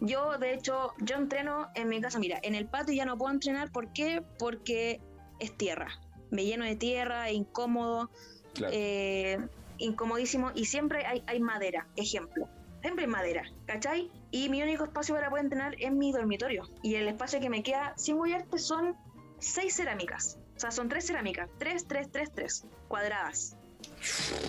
Yo, 0.00 0.36
de 0.38 0.52
hecho, 0.54 0.92
yo 1.00 1.16
entreno 1.16 1.68
en 1.74 1.88
mi 1.88 2.00
casa. 2.00 2.18
Mira, 2.18 2.38
en 2.42 2.54
el 2.54 2.66
patio 2.66 2.94
ya 2.94 3.04
no 3.06 3.16
puedo 3.16 3.32
entrenar. 3.32 3.72
¿Por 3.72 3.92
qué? 3.92 4.22
Porque 4.38 5.00
es 5.40 5.56
tierra. 5.56 5.88
Me 6.30 6.44
lleno 6.44 6.64
de 6.66 6.76
tierra, 6.76 7.28
es 7.30 7.34
incómodo, 7.36 8.10
Claro. 8.54 8.72
eh, 8.76 9.38
incomodísimo. 9.78 10.50
Y 10.54 10.66
siempre 10.66 11.06
hay, 11.06 11.22
hay 11.26 11.40
madera, 11.40 11.86
ejemplo. 11.96 12.48
Siempre 12.80 13.04
hay 13.04 13.10
madera, 13.10 13.42
¿cachai? 13.66 14.10
Y 14.30 14.48
mi 14.48 14.62
único 14.62 14.84
espacio 14.84 15.14
para 15.14 15.30
poder 15.30 15.44
entrenar 15.44 15.74
es 15.78 15.90
mi 15.92 16.12
dormitorio. 16.12 16.68
Y 16.82 16.94
el 16.94 17.08
espacio 17.08 17.40
que 17.40 17.50
me 17.50 17.62
queda 17.62 17.92
sin 17.96 18.16
mollarte 18.18 18.58
son 18.58 18.96
seis 19.38 19.74
cerámicas. 19.76 20.38
O 20.56 20.60
sea, 20.60 20.70
son 20.70 20.88
tres 20.88 21.06
cerámicas. 21.06 21.48
Tres, 21.58 21.86
tres, 21.86 22.08
tres, 22.10 22.30
tres. 22.34 22.64
Cuadradas. 22.88 23.56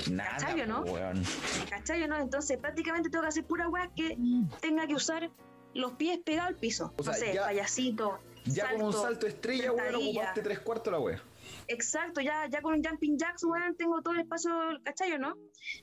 Nada, 0.09 0.29
¿cachai 0.37 0.61
o 0.61 0.65
no? 0.67 0.81
weón. 0.81 1.23
¿Cachai 1.69 2.03
o 2.03 2.07
no? 2.07 2.17
Entonces 2.19 2.57
prácticamente 2.57 3.09
tengo 3.09 3.23
que 3.23 3.29
hacer 3.29 3.45
pura 3.45 3.67
weá 3.69 3.89
que 3.95 4.17
tenga 4.59 4.85
que 4.87 4.95
usar 4.95 5.29
los 5.73 5.93
pies 5.93 6.19
pegados 6.19 6.49
al 6.49 6.55
piso. 6.55 6.93
O 6.97 7.03
sea, 7.03 7.13
no 7.13 7.19
sé, 7.19 7.33
ya- 7.33 7.45
payasito. 7.45 8.19
Ya 8.45 8.71
como 8.71 8.87
un 8.87 8.93
salto 8.93 9.27
estrella, 9.27 9.71
weón, 9.71 9.95
ocupaste 9.95 10.41
tres 10.41 10.59
cuartos 10.59 10.91
la 10.93 10.99
wea. 10.99 11.21
Exacto, 11.69 12.19
ya, 12.21 12.47
ya 12.49 12.61
con 12.61 12.73
un 12.73 12.83
jumping 12.83 13.17
jacks, 13.17 13.43
weón, 13.43 13.75
tengo 13.77 14.01
todo 14.01 14.13
el 14.15 14.21
espacio, 14.21 14.51
¿cachai 14.83 15.17
no? 15.19 15.35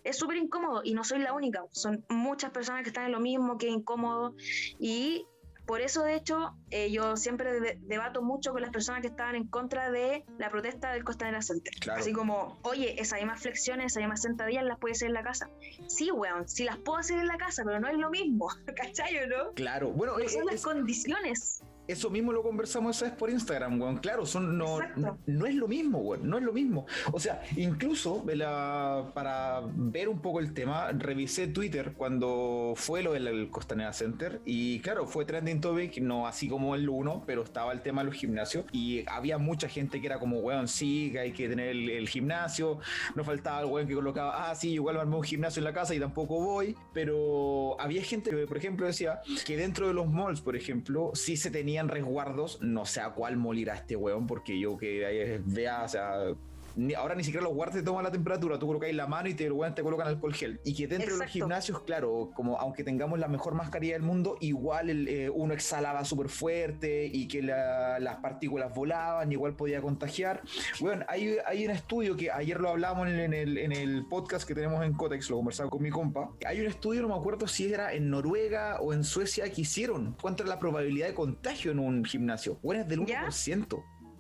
Es 0.05 0.19
súper 0.19 0.37
incómodo 0.37 0.83
y 0.85 0.95
no 0.95 1.05
soy 1.05 1.21
la 1.21 1.33
única. 1.33 1.65
Son 1.73 2.05
muchas 2.09 2.51
personas 2.51 2.83
que 2.83 2.89
están 2.89 3.07
en 3.07 3.13
lo 3.13 3.21
mismo, 3.21 3.57
que 3.57 3.69
es 3.69 3.73
incómodo. 3.75 4.35
Y 4.79 5.27
por 5.67 5.81
eso, 5.81 6.03
de 6.05 6.15
hecho, 6.15 6.55
eh, 6.71 6.91
yo 6.93 7.17
siempre 7.17 7.61
de- 7.61 7.79
debato 7.83 8.23
mucho 8.23 8.53
con 8.53 8.63
las 8.63 8.71
personas 8.71 9.01
que 9.01 9.09
estaban 9.09 9.35
en 9.35 9.49
contra 9.49 9.91
de 9.91 10.25
la 10.39 10.49
protesta 10.51 10.93
del 10.93 11.03
Costanera 11.05 11.43
Center. 11.43 11.73
Claro. 11.81 12.01
Así 12.01 12.13
como, 12.13 12.59
oye, 12.63 13.01
esas 13.01 13.19
mismas 13.21 13.43
flexiones, 13.43 13.87
esas 13.93 14.03
mismas 14.03 14.23
sentadillas 14.23 14.65
las 14.65 14.79
puedes 14.79 14.99
hacer 14.99 15.09
en 15.09 15.15
la 15.15 15.23
casa. 15.25 15.51
Sí, 15.89 16.11
weón, 16.13 16.49
sí 16.49 16.65
las 16.65 16.79
puedo 16.79 16.99
hacer 16.99 17.19
en 17.19 17.27
la 17.27 17.37
casa, 17.37 17.63
pero 17.65 17.81
no 17.81 17.89
es 17.89 17.97
lo 17.99 18.11
mismo, 18.11 18.49
¿cachai 18.77 19.19
o 19.19 19.27
no? 19.27 19.53
Claro, 19.55 19.91
bueno, 19.91 20.17
No 20.19 20.25
eh, 20.25 20.29
son 20.29 20.47
las 20.47 20.57
es- 20.57 20.63
condiciones. 20.63 21.63
Eso 21.89 22.11
mismo 22.11 22.33
lo 22.33 22.43
conversamos 22.43 22.97
esa 22.97 23.07
vez 23.07 23.15
por 23.15 23.31
Instagram, 23.31 23.81
weón. 23.81 23.99
Claro, 23.99 24.27
son, 24.27 24.57
no, 24.59 24.79
no 25.27 25.47
es 25.47 25.55
lo 25.55 25.69
mismo, 25.69 25.99
weón, 25.99 26.29
no 26.29 26.39
es 26.39 26.45
lo 26.45 26.53
mismo. 26.53 26.87
O 27.13 27.21
sea, 27.21 27.43
incluso 27.57 28.25
la- 28.27 29.11
para 29.15 29.63
ver 29.75 30.09
un 30.09 30.21
poco 30.21 30.41
el 30.41 30.53
tema, 30.55 30.93
revisé 30.93 31.47
Twitter 31.49 31.93
cuando 31.97 32.73
fue 32.77 33.03
lo 33.03 33.13
del 33.13 33.27
el 33.27 33.51
Costanera 33.51 33.93
Center 33.93 34.41
y 34.45 34.81
claro, 34.81 35.07
fue 35.07 35.25
trending 35.25 35.61
topic, 35.61 35.99
no 35.99 36.27
así 36.27 36.49
como 36.49 36.75
el 36.75 36.89
1, 36.89 37.25
pero 37.27 37.43
estaba 37.43 37.73
el 37.73 37.81
tema 37.83 38.03
de 38.03 38.07
los 38.11 38.15
gimnasios 38.17 38.65
y 38.73 39.05
había 39.09 39.39
mucha 39.39 39.69
gente 39.69 40.01
que 40.01 40.07
era 40.07 40.19
como, 40.19 40.39
weón, 40.41 40.69
sí, 40.69 41.11
que 41.13 41.19
hay 41.19 41.33
que 41.33 41.49
tener 41.49 41.69
el, 41.69 41.89
el 41.91 42.09
gimnasio, 42.09 42.79
no 43.15 43.25
faltaba 43.25 43.61
el 43.61 43.67
weón 43.67 43.89
que 43.89 43.95
colocaba, 43.95 44.51
ah, 44.51 44.55
sí, 44.55 44.73
igual 44.73 44.97
me 44.97 45.01
armé 45.03 45.17
un 45.17 45.23
gimnasio 45.23 45.61
en 45.61 45.65
la 45.65 45.73
casa 45.73 45.95
y 45.95 46.01
tampoco 46.01 46.41
voy, 46.41 46.77
pero 46.93 47.77
había 47.81 48.03
gente 48.03 48.31
que, 48.31 48.47
por 48.47 48.57
ejemplo, 48.57 48.87
decía 48.87 49.21
que 49.45 49.57
dentro 49.57 49.89
de 49.89 49.95
los 49.95 50.07
malls, 50.11 50.41
por 50.41 50.57
ejemplo, 50.57 51.11
sí 51.15 51.37
se 51.37 51.51
resguardos, 51.85 52.61
no 52.63 52.85
sé 52.85 53.01
a 53.01 53.11
cuál 53.11 53.37
mall 53.37 53.59
irá 53.59 53.75
este 53.75 53.97
weón, 53.97 54.27
porque 54.27 54.59
yo 54.59 54.77
que 54.77 55.41
vea, 55.45 55.85
o 55.85 55.89
sea... 55.89 56.35
ni- 56.77 56.95
ahora 56.95 57.15
ni 57.15 57.25
siquiera 57.25 57.43
los 57.45 57.55
guardias 57.55 57.79
te 57.79 57.83
toman 57.85 58.05
la 58.05 58.11
temperatura, 58.13 58.59
tú 58.59 58.67
colocáis 58.67 58.95
la 58.95 59.07
mano 59.07 59.29
y 59.29 59.35
te, 59.35 59.51
te 59.75 59.83
colocan 59.83 60.07
alcohol 60.09 60.35
gel. 60.35 60.61
Y 60.65 60.75
que 60.75 60.87
dentro 60.87 61.07
de 61.15 61.19
los 61.19 61.19
gimnasios, 61.33 61.83
claro, 61.83 62.31
como 62.35 62.59
aunque 62.59 62.85
tengamos 62.85 63.19
la 63.19 63.29
mejor 63.29 63.55
mascarilla 63.55 63.95
del 63.95 64.03
mundo, 64.03 64.37
igual 64.41 64.91
el, 64.91 65.09
eh, 65.09 65.31
uno 65.31 65.55
exhalaba 65.55 66.05
súper 66.05 66.29
fuerte 66.29 67.07
y 67.07 67.27
que 67.29 67.43
la- 67.43 67.99
las 67.99 68.17
partículas 68.17 68.73
volaban, 68.75 69.33
igual 69.33 69.55
podía 69.57 69.81
contagiar. 69.81 70.43
Bueno, 70.81 71.05
hay, 71.09 71.37
hay 71.47 71.65
un 71.65 71.71
estudio 71.73 72.17
que 72.17 72.31
ayer 72.31 72.61
lo 72.61 72.69
hablamos 72.71 73.09
en 73.09 73.33
el, 73.35 73.59
en 73.59 73.73
el 73.73 74.07
podcast 74.07 74.47
que 74.47 74.55
tenemos 74.55 74.85
en 74.85 74.93
Cotex, 74.95 75.31
lo 75.31 75.37
conversaba 75.37 75.71
con 75.71 75.83
mi 75.83 75.91
compa. 75.91 76.31
Hay 76.47 76.61
un 76.61 76.67
estudio, 76.67 77.03
no 77.03 77.09
me 77.09 77.15
acuerdo 77.15 77.49
si 77.49 77.73
era 77.73 77.93
en 77.93 78.11
Noruega 78.11 78.81
o 78.81 78.93
en 78.93 79.03
Suecia, 79.05 79.51
que 79.51 79.63
hicieron 79.63 80.17
cuánto 80.21 80.43
era 80.43 80.51
la 80.51 80.59
probabilidad 80.59 81.09
de 81.09 81.15
contagio 81.15 81.71
en 81.73 81.79
un 81.79 82.05
gimnasio. 82.05 82.59
Bueno, 82.63 82.83
es 82.83 82.89
del 82.89 83.05
¿Ya? 83.07 83.23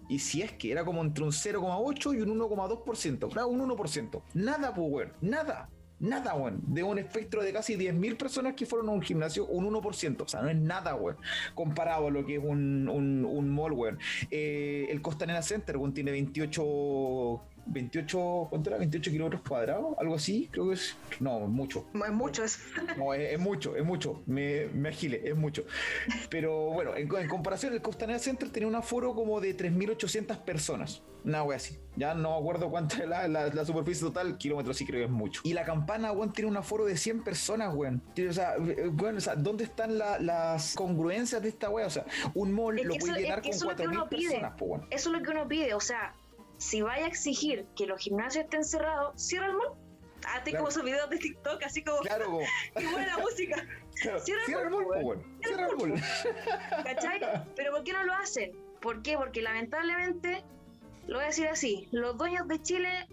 1%. 0.06 0.08
Y 0.08 0.18
si 0.18 0.42
es 0.42 0.52
que 0.52 0.72
era 0.72 0.84
como 0.84 1.02
entre 1.02 1.24
un 1.24 1.32
0,8 1.32 2.16
y 2.16 2.20
un 2.20 2.38
1,2%. 2.38 3.30
Claro, 3.32 3.48
un 3.48 3.60
1%. 3.60 4.22
Nada, 4.34 4.74
pues, 4.74 4.88
weón. 4.90 5.12
Nada. 5.20 5.68
Nada, 5.98 6.34
weón. 6.34 6.60
De 6.66 6.82
un 6.82 6.98
espectro 6.98 7.42
de 7.42 7.52
casi 7.52 7.76
10.000 7.76 8.16
personas 8.16 8.54
que 8.54 8.66
fueron 8.66 8.88
a 8.88 8.92
un 8.92 9.02
gimnasio, 9.02 9.46
un 9.46 9.66
1%. 9.72 10.22
O 10.22 10.28
sea, 10.28 10.42
no 10.42 10.50
es 10.50 10.56
nada, 10.56 10.94
weón. 10.94 11.16
Comparado 11.54 12.08
a 12.08 12.10
lo 12.10 12.24
que 12.24 12.36
es 12.36 12.42
un, 12.42 12.88
un, 12.88 13.24
un 13.24 13.50
mall, 13.50 13.72
weón. 13.72 13.98
Eh, 14.30 14.86
el 14.90 15.00
Costanera 15.02 15.42
Center, 15.42 15.76
weón, 15.76 15.94
tiene 15.94 16.10
28... 16.10 17.42
28, 17.66 18.46
¿cuánto 18.50 18.70
era? 18.70 18.78
28 18.78 19.10
kilómetros 19.10 19.42
cuadrados, 19.46 19.96
algo 19.98 20.14
así, 20.14 20.48
creo 20.50 20.68
que 20.68 20.74
es. 20.74 20.96
No, 21.20 21.40
mucho. 21.40 21.86
Es 21.94 22.12
mucho 22.12 22.44
eso. 22.44 22.58
No, 22.96 23.12
es, 23.14 23.32
es 23.32 23.38
mucho, 23.38 23.76
es 23.76 23.84
mucho. 23.84 24.22
Me, 24.26 24.66
me 24.74 24.88
agile, 24.90 25.20
es 25.28 25.36
mucho. 25.36 25.64
Pero 26.30 26.70
bueno, 26.70 26.94
en, 26.96 27.14
en 27.14 27.28
comparación, 27.28 27.72
el 27.72 27.82
Costanera 27.82 28.18
Center 28.18 28.50
tenía 28.50 28.68
un 28.68 28.74
aforo 28.74 29.14
como 29.14 29.40
de 29.40 29.56
3.800 29.56 30.38
personas. 30.44 31.02
Una 31.24 31.42
wea 31.42 31.56
así. 31.56 31.76
Ya 31.96 32.14
no 32.14 32.30
me 32.30 32.36
acuerdo 32.38 32.70
cuánta 32.70 32.98
es 32.98 33.08
la, 33.08 33.26
la, 33.26 33.48
la 33.48 33.64
superficie 33.64 34.06
total, 34.06 34.38
kilómetros 34.38 34.76
sí 34.76 34.86
creo 34.86 35.00
que 35.00 35.04
es 35.06 35.10
mucho. 35.10 35.40
Y 35.42 35.54
la 35.54 35.64
campana, 35.64 36.12
weón, 36.12 36.32
tiene 36.32 36.48
un 36.48 36.56
aforo 36.56 36.84
de 36.84 36.96
100 36.96 37.24
personas, 37.24 37.74
weón. 37.74 38.00
O 38.28 38.32
sea, 38.32 38.54
weón, 38.58 39.16
o 39.16 39.20
sea, 39.20 39.34
¿dónde 39.34 39.64
están 39.64 39.98
la- 39.98 40.20
las 40.20 40.74
congruencias 40.76 41.42
de 41.42 41.48
esta 41.48 41.68
wea? 41.68 41.86
O 41.86 41.90
sea, 41.90 42.04
un 42.34 42.52
mall 42.52 42.78
Es 42.78 42.86
lo 42.86 42.94
puede 42.94 43.22
llenar 43.22 43.38
es 43.40 43.44
con 43.44 43.50
eso 43.50 43.70
es 43.70 43.70
lo 43.70 43.76
que 43.76 43.82
4.000 43.84 43.90
uno 43.96 44.08
pide. 44.08 44.28
personas, 44.28 44.52
pues, 44.56 44.70
weón. 44.70 44.86
Eso 44.90 45.10
es 45.12 45.18
lo 45.18 45.24
que 45.24 45.30
uno 45.32 45.48
pide. 45.48 45.74
O 45.74 45.80
sea, 45.80 46.14
si 46.58 46.82
vaya 46.82 47.04
a 47.04 47.08
exigir 47.08 47.66
que 47.76 47.86
los 47.86 48.00
gimnasios 48.00 48.44
estén 48.44 48.64
cerrados, 48.64 49.20
cierra 49.20 49.46
el 49.46 49.54
mall. 49.54 49.72
Ah, 50.26 50.40
tengo 50.42 50.58
Claro. 50.58 50.68
esos 50.68 50.84
videos 50.84 51.10
de 51.10 51.18
TikTok 51.18 51.62
así 51.62 51.84
como 51.84 51.98
Claro, 52.00 52.24
como. 52.26 52.40
que 52.76 52.86
buena 52.86 53.06
la 53.06 53.18
música. 53.18 53.56
Claro, 54.02 54.18
Cierra 54.20 54.40
el 54.40 54.46
cierra 54.46 54.62
el 54.64 54.70
mall, 54.70 54.84
mall, 54.86 55.04
weón. 55.04 55.40
Cierra 55.42 55.68
el 55.68 55.76
mall. 55.76 56.02
¿Cachai? 56.84 57.20
Pero 57.54 57.72
¿por 57.72 57.82
qué 57.84 57.92
no 57.94 58.04
lo 58.04 58.12
hacen? 58.14 58.52
¿Por 58.82 59.02
qué? 59.02 59.16
Porque 59.16 59.40
lamentablemente, 59.40 60.44
lo 61.06 61.14
voy 61.14 61.24
a 61.24 61.28
decir 61.28 61.48
así, 61.48 61.88
los 61.92 62.18
dueños 62.18 62.46
de 62.46 62.60
Chile 62.60 63.08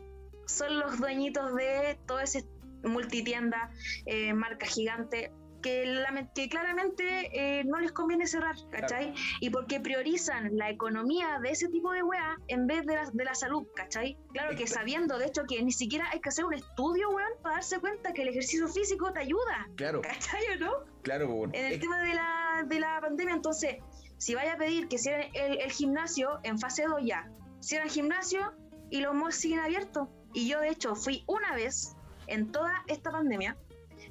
son 0.45 0.77
los 0.79 0.99
dueñitos 0.99 1.55
de 1.55 1.97
todo 2.05 2.19
ese 2.19 2.43
multitienda, 2.83 3.71
eh, 4.05 4.33
marca 4.33 4.65
gigante, 4.65 5.31
que, 5.63 5.99
que 6.35 6.47
claramente 6.49 7.03
eh, 7.33 7.63
no 7.63 7.79
les 7.79 7.91
conviene 7.91 8.27
cerrar, 8.27 8.55
¿cachai? 8.69 9.15
Y 9.39 9.49
porque 9.49 9.79
priorizan 9.79 10.55
la 10.57 10.69
economía 10.69 11.39
de 11.41 11.49
ese 11.49 11.69
tipo 11.69 11.91
de 11.91 12.03
weá 12.03 12.37
en 12.49 12.67
vez 12.67 12.85
de 12.85 12.95
la, 12.95 13.09
de 13.11 13.23
la 13.25 13.33
salud, 13.33 13.65
¿cachai? 13.75 14.15
Claro 14.33 14.55
que 14.55 14.67
sabiendo, 14.67 15.17
de 15.17 15.25
hecho, 15.25 15.43
que 15.47 15.63
ni 15.63 15.71
siquiera 15.71 16.07
hay 16.11 16.19
que 16.19 16.29
hacer 16.29 16.45
un 16.45 16.53
estudio, 16.53 17.09
weón, 17.09 17.31
para 17.41 17.55
darse 17.55 17.79
cuenta 17.79 18.13
que 18.13 18.21
el 18.21 18.27
ejercicio 18.27 18.67
físico 18.67 19.11
te 19.11 19.21
ayuda, 19.21 19.67
Claro, 19.75 20.01
¿cachai 20.01 20.41
o 20.55 20.59
no? 20.59 20.71
claro, 21.01 21.25
pues, 21.25 21.37
weón. 21.39 21.55
en 21.55 21.65
el 21.65 21.79
tema 21.79 22.03
de 22.03 22.13
la, 22.13 22.63
de 22.67 22.79
la 22.79 23.01
pandemia, 23.01 23.33
entonces, 23.33 23.77
si 24.17 24.35
vaya 24.35 24.53
a 24.53 24.57
pedir 24.57 24.87
que 24.87 24.97
cierren 24.99 25.29
el, 25.33 25.59
el 25.61 25.71
gimnasio 25.71 26.39
en 26.43 26.59
fase 26.59 26.83
2 26.83 27.01
ya, 27.03 27.27
cierran 27.61 27.87
el 27.87 27.93
gimnasio 27.93 28.53
y 28.89 29.01
los 29.01 29.15
malls 29.15 29.35
siguen 29.35 29.59
abiertos. 29.59 30.07
Y 30.33 30.47
yo, 30.47 30.59
de 30.59 30.69
hecho, 30.69 30.95
fui 30.95 31.23
una 31.27 31.53
vez 31.55 31.95
en 32.27 32.51
toda 32.51 32.83
esta 32.87 33.11
pandemia, 33.11 33.57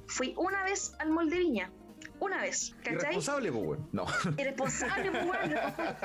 fui 0.07 0.33
una 0.37 0.63
vez 0.63 0.93
al 0.99 1.09
mall 1.09 1.29
de 1.29 1.39
Viña. 1.39 1.71
Una 2.19 2.41
vez, 2.41 2.73
¿cachai? 2.83 2.95
Irresponsable, 2.95 3.51
pues, 3.51 3.63
weón. 3.65 3.89
No. 3.91 4.05
Irresponsable, 4.37 5.11
pues, 5.11 5.25
weón. 5.25 5.55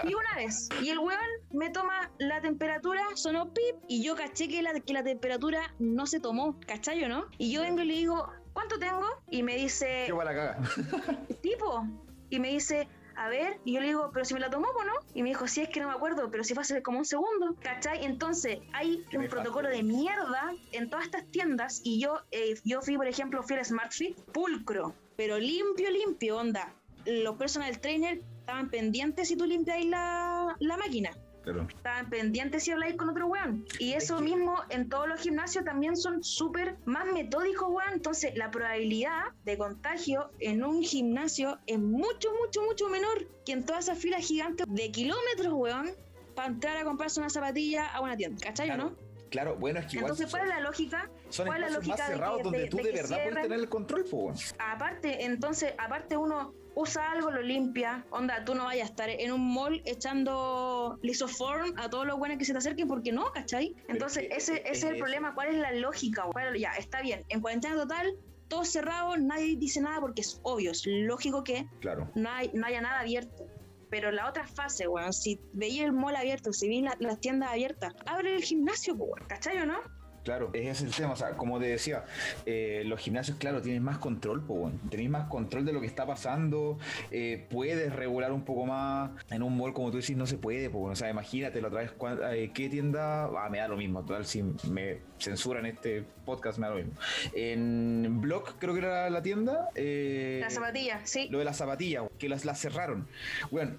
Fui 0.02 0.14
una 0.14 0.34
vez. 0.36 0.68
Y 0.82 0.90
el 0.90 0.98
weón 0.98 1.20
me 1.52 1.70
toma 1.70 2.10
la 2.18 2.40
temperatura, 2.40 3.02
sonó 3.14 3.52
pip, 3.52 3.76
y 3.86 4.02
yo 4.02 4.16
caché 4.16 4.48
que 4.48 4.62
la, 4.62 4.72
que 4.80 4.92
la 4.92 5.04
temperatura 5.04 5.74
no 5.78 6.06
se 6.06 6.18
tomó, 6.18 6.58
¿cachai 6.66 7.04
o 7.04 7.08
no? 7.08 7.26
Y 7.38 7.52
yo 7.52 7.60
vengo 7.62 7.82
y 7.82 7.86
le 7.86 7.94
digo, 7.94 8.28
¿cuánto 8.52 8.78
tengo? 8.78 9.06
Y 9.30 9.42
me 9.42 9.56
dice, 9.56 10.04
Qué 10.06 10.14
mala 10.14 10.34
caga. 10.34 10.58
tipo. 11.42 11.86
Y 12.30 12.40
me 12.40 12.48
dice, 12.48 12.88
a 13.18 13.28
ver, 13.28 13.58
y 13.64 13.72
yo 13.72 13.80
le 13.80 13.88
digo, 13.88 14.10
pero 14.12 14.24
si 14.24 14.32
me 14.32 14.38
la 14.38 14.48
tomó 14.48 14.68
o 14.68 14.84
no. 14.84 14.92
Y 15.12 15.24
me 15.24 15.30
dijo, 15.30 15.48
sí, 15.48 15.60
es 15.60 15.68
que 15.68 15.80
no 15.80 15.88
me 15.88 15.94
acuerdo, 15.94 16.30
pero 16.30 16.44
si 16.44 16.54
fue 16.54 16.62
hace 16.62 16.82
como 16.82 16.98
un 16.98 17.04
segundo, 17.04 17.56
¿cachai? 17.60 18.04
Entonces, 18.04 18.60
hay 18.72 19.04
un 19.12 19.26
protocolo 19.26 19.68
de 19.68 19.82
mierda 19.82 20.52
en 20.70 20.88
todas 20.88 21.06
estas 21.06 21.28
tiendas. 21.32 21.80
Y 21.82 22.00
yo, 22.00 22.20
eh, 22.30 22.54
yo 22.64 22.80
fui, 22.80 22.96
por 22.96 23.08
ejemplo, 23.08 23.42
fui 23.42 23.56
al 23.56 23.64
Smart 23.64 23.90
Fit, 23.90 24.16
pulcro, 24.32 24.94
pero 25.16 25.36
limpio, 25.36 25.90
limpio, 25.90 26.36
onda. 26.36 26.72
Los 27.06 27.36
personal 27.36 27.80
trainer 27.80 28.20
estaban 28.38 28.70
pendientes 28.70 29.26
si 29.26 29.36
tú 29.36 29.46
limpiáis 29.46 29.86
la, 29.86 30.54
la 30.60 30.76
máquina. 30.76 31.10
Claro. 31.42 31.66
Estaban 31.68 32.10
pendientes 32.10 32.64
si 32.64 32.70
habláis 32.72 32.96
con 32.96 33.08
otro 33.08 33.26
weón. 33.26 33.64
Y 33.78 33.94
eso 33.94 34.20
mismo 34.20 34.56
en 34.68 34.88
todos 34.88 35.08
los 35.08 35.20
gimnasios 35.20 35.64
también 35.64 35.96
son 35.96 36.22
súper 36.22 36.76
más 36.84 37.06
metódicos, 37.12 37.68
weón. 37.70 37.92
Entonces 37.94 38.36
la 38.36 38.50
probabilidad 38.50 39.22
de 39.44 39.56
contagio 39.56 40.30
en 40.40 40.62
un 40.62 40.82
gimnasio 40.82 41.58
es 41.66 41.78
mucho, 41.78 42.28
mucho, 42.44 42.62
mucho 42.62 42.88
menor 42.88 43.26
que 43.46 43.52
en 43.52 43.64
todas 43.64 43.84
esas 43.84 43.98
filas 43.98 44.24
gigantes 44.26 44.66
de 44.68 44.90
kilómetros, 44.90 45.52
weón, 45.52 45.90
para 46.34 46.48
entrar 46.48 46.76
a 46.76 46.84
comprarse 46.84 47.18
una 47.20 47.30
zapatilla 47.30 47.86
a 47.86 48.00
una 48.00 48.16
tienda. 48.16 48.38
¿Cachai 48.44 48.70
o 48.70 48.76
no? 48.76 48.94
Claro, 49.30 49.56
bueno, 49.56 49.80
es 49.80 49.86
que 49.86 49.96
igual 49.98 50.12
Entonces, 50.12 50.30
¿cuál 50.30 50.42
es 50.44 50.48
la 50.48 50.60
lógica? 50.60 51.10
son 51.28 51.46
¿Cuál 51.46 51.64
es 51.64 51.70
la 51.72 51.78
espacios 51.78 51.98
más 51.98 52.08
lógica 52.08 52.30
de 52.30 52.36
que- 52.38 52.42
donde 52.44 52.58
de- 52.60 52.66
tú 52.68 52.76
de 52.78 52.82
de 52.84 52.88
que 52.90 52.96
verdad 52.96 53.08
puedes 53.16 53.22
cierran? 53.24 53.42
tener 53.42 53.58
el 53.60 53.68
control, 53.68 54.04
po, 54.04 54.16
weón. 54.16 54.36
Aparte, 54.58 55.24
entonces, 55.24 55.74
aparte 55.76 56.16
uno 56.16 56.54
usa 56.80 57.10
algo, 57.10 57.30
lo 57.30 57.42
limpia. 57.42 58.06
Onda, 58.10 58.44
tú 58.44 58.54
no 58.54 58.64
vayas 58.64 58.88
a 58.88 58.90
estar 58.90 59.10
en 59.10 59.32
un 59.32 59.52
mall 59.52 59.82
echando 59.84 60.98
lisoform 61.02 61.72
a 61.76 61.90
todos 61.90 62.06
los 62.06 62.18
buenos 62.18 62.38
que 62.38 62.44
se 62.44 62.52
te 62.52 62.58
acerquen 62.58 62.86
porque 62.88 63.12
no, 63.12 63.24
¿cachai? 63.32 63.74
Entonces, 63.88 64.28
ese, 64.30 64.54
es- 64.54 64.60
ese 64.64 64.70
es 64.70 64.84
el 64.92 64.98
problema. 64.98 65.34
¿Cuál 65.34 65.48
es 65.48 65.56
la 65.56 65.72
lógica? 65.72 66.24
¿Cuál- 66.32 66.56
ya, 66.58 66.72
está 66.78 67.02
bien. 67.02 67.24
En 67.28 67.40
cuarentena 67.40 67.74
total, 67.74 68.06
todo 68.48 68.64
cerrado, 68.64 69.16
nadie 69.16 69.56
dice 69.58 69.80
nada 69.80 70.00
porque 70.00 70.20
es 70.22 70.40
obvio, 70.42 70.70
es 70.70 70.82
lógico 70.86 71.42
que 71.44 71.66
Claro. 71.80 72.10
no, 72.14 72.30
hay, 72.30 72.50
no 72.54 72.66
haya 72.66 72.80
nada 72.80 73.00
abierto. 73.00 73.46
Pero 73.90 74.10
la 74.12 74.28
otra 74.28 74.46
fase, 74.46 74.86
weón, 74.86 75.12
si 75.14 75.40
veis 75.54 75.80
el 75.80 75.92
mall 75.92 76.14
abierto, 76.14 76.52
si 76.52 76.68
veis 76.68 76.82
la- 76.84 76.96
las 77.00 77.20
tiendas 77.20 77.50
abiertas, 77.50 77.92
abre 78.06 78.36
el 78.36 78.42
gimnasio, 78.42 78.94
weón, 78.94 79.26
¿cachai 79.28 79.58
o 79.58 79.66
no? 79.66 79.78
Claro, 80.24 80.50
ese 80.52 80.70
es 80.70 80.82
el 80.82 80.90
tema. 80.94 81.12
O 81.12 81.16
sea, 81.16 81.30
como 81.30 81.58
te 81.58 81.66
decía, 81.66 82.04
eh, 82.46 82.82
los 82.86 83.00
gimnasios, 83.00 83.38
claro, 83.38 83.62
tienen 83.62 83.82
más 83.82 83.98
control, 83.98 84.42
po, 84.44 84.54
weón. 84.54 84.78
tenéis 84.90 85.08
más 85.10 85.28
control 85.28 85.64
de 85.64 85.72
lo 85.72 85.80
que 85.80 85.86
está 85.86 86.06
pasando. 86.06 86.78
eh, 87.10 87.46
puedes 87.50 87.94
regular 87.94 88.32
un 88.32 88.44
poco 88.44 88.66
más. 88.66 89.10
En 89.30 89.42
un 89.42 89.56
mall, 89.56 89.72
como 89.72 89.90
tú 89.90 89.98
decís, 89.98 90.16
no 90.16 90.26
se 90.26 90.36
puede. 90.36 90.68
po, 90.70 90.78
weón. 90.78 90.92
o 90.92 90.96
sea, 90.96 91.08
imagínate 91.10 91.60
la 91.62 91.68
otra 91.68 91.80
vez, 91.80 91.92
eh, 92.32 92.50
¿qué 92.54 92.68
tienda? 92.68 93.24
Ah, 93.36 93.48
me 93.50 93.58
da 93.58 93.68
lo 93.68 93.76
mismo. 93.76 94.02
Total, 94.04 94.24
si 94.26 94.42
me 94.70 94.98
censuran 95.18 95.66
este 95.66 96.04
podcast, 96.24 96.58
me 96.58 96.66
da 96.66 96.74
lo 96.74 96.78
mismo. 96.78 96.92
En 97.34 98.20
Block, 98.20 98.54
creo 98.58 98.74
que 98.74 98.80
era 98.80 99.08
la 99.10 99.22
tienda. 99.22 99.68
eh, 99.74 100.38
La 100.42 100.50
zapatilla, 100.50 101.00
sí. 101.04 101.28
lo 101.30 101.38
de 101.38 101.44
las 101.44 101.56
zapatillas, 101.56 102.04
que 102.18 102.28
las, 102.28 102.44
las 102.44 102.60
cerraron. 102.60 103.08
Bueno, 103.50 103.76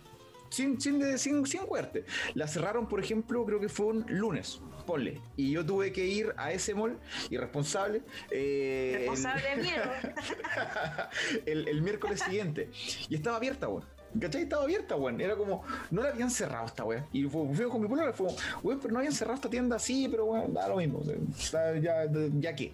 sin, 0.50 0.80
sin, 0.80 1.18
sin, 1.18 1.46
sin 1.46 1.62
cuerte. 1.66 2.06
Las 2.34 2.54
cerraron, 2.54 2.88
por 2.88 3.00
ejemplo, 3.00 3.46
creo 3.46 3.60
que 3.60 3.70
fue 3.70 3.88
un 3.88 4.06
lunes, 4.10 4.62
ponle. 4.86 5.22
Y 5.36 5.52
yo 5.52 5.66
tuve 5.66 5.92
que 5.92 6.06
ir 6.06 6.34
a 6.38 6.52
ese 6.52 6.74
mall, 6.76 6.98
irresponsable. 7.30 8.02
eh, 8.32 8.92
el- 8.94 9.00
Responsable 9.00 9.44
de 9.50 9.56
mierda. 9.62 11.10
el, 11.46 11.68
el 11.68 11.82
miércoles 11.82 12.20
siguiente. 12.22 12.70
Y 13.10 13.16
estaba 13.16 13.38
abierta, 13.38 13.68
weón. 13.68 13.86
¿Cachai? 14.20 14.42
Estaba 14.44 14.64
abierta, 14.64 14.96
weón. 14.96 15.22
Era 15.22 15.36
como, 15.36 15.64
no 15.92 16.02
la 16.02 16.10
habían 16.10 16.32
cerrado 16.32 16.66
esta 16.66 16.84
weón. 16.84 17.06
Y 17.14 17.26
fu- 17.26 17.54
fui 17.54 17.66
con 17.68 17.82
mi 17.82 17.88
pueblo, 17.88 18.12
fue 18.14 18.28
como, 18.28 18.38
weón, 18.64 18.80
pero 18.80 18.92
no 18.94 19.00
habían 19.00 19.14
cerrado 19.14 19.36
esta 19.36 19.50
tienda 19.50 19.76
así, 19.76 20.08
pero 20.10 20.26
weón, 20.26 20.54
da 20.54 20.68
lo 20.68 20.78
mismo. 20.78 21.00
o 21.00 21.04
sea, 21.04 21.16
está- 21.74 21.78
ya, 21.80 22.10
ya 22.40 22.56
qué. 22.56 22.74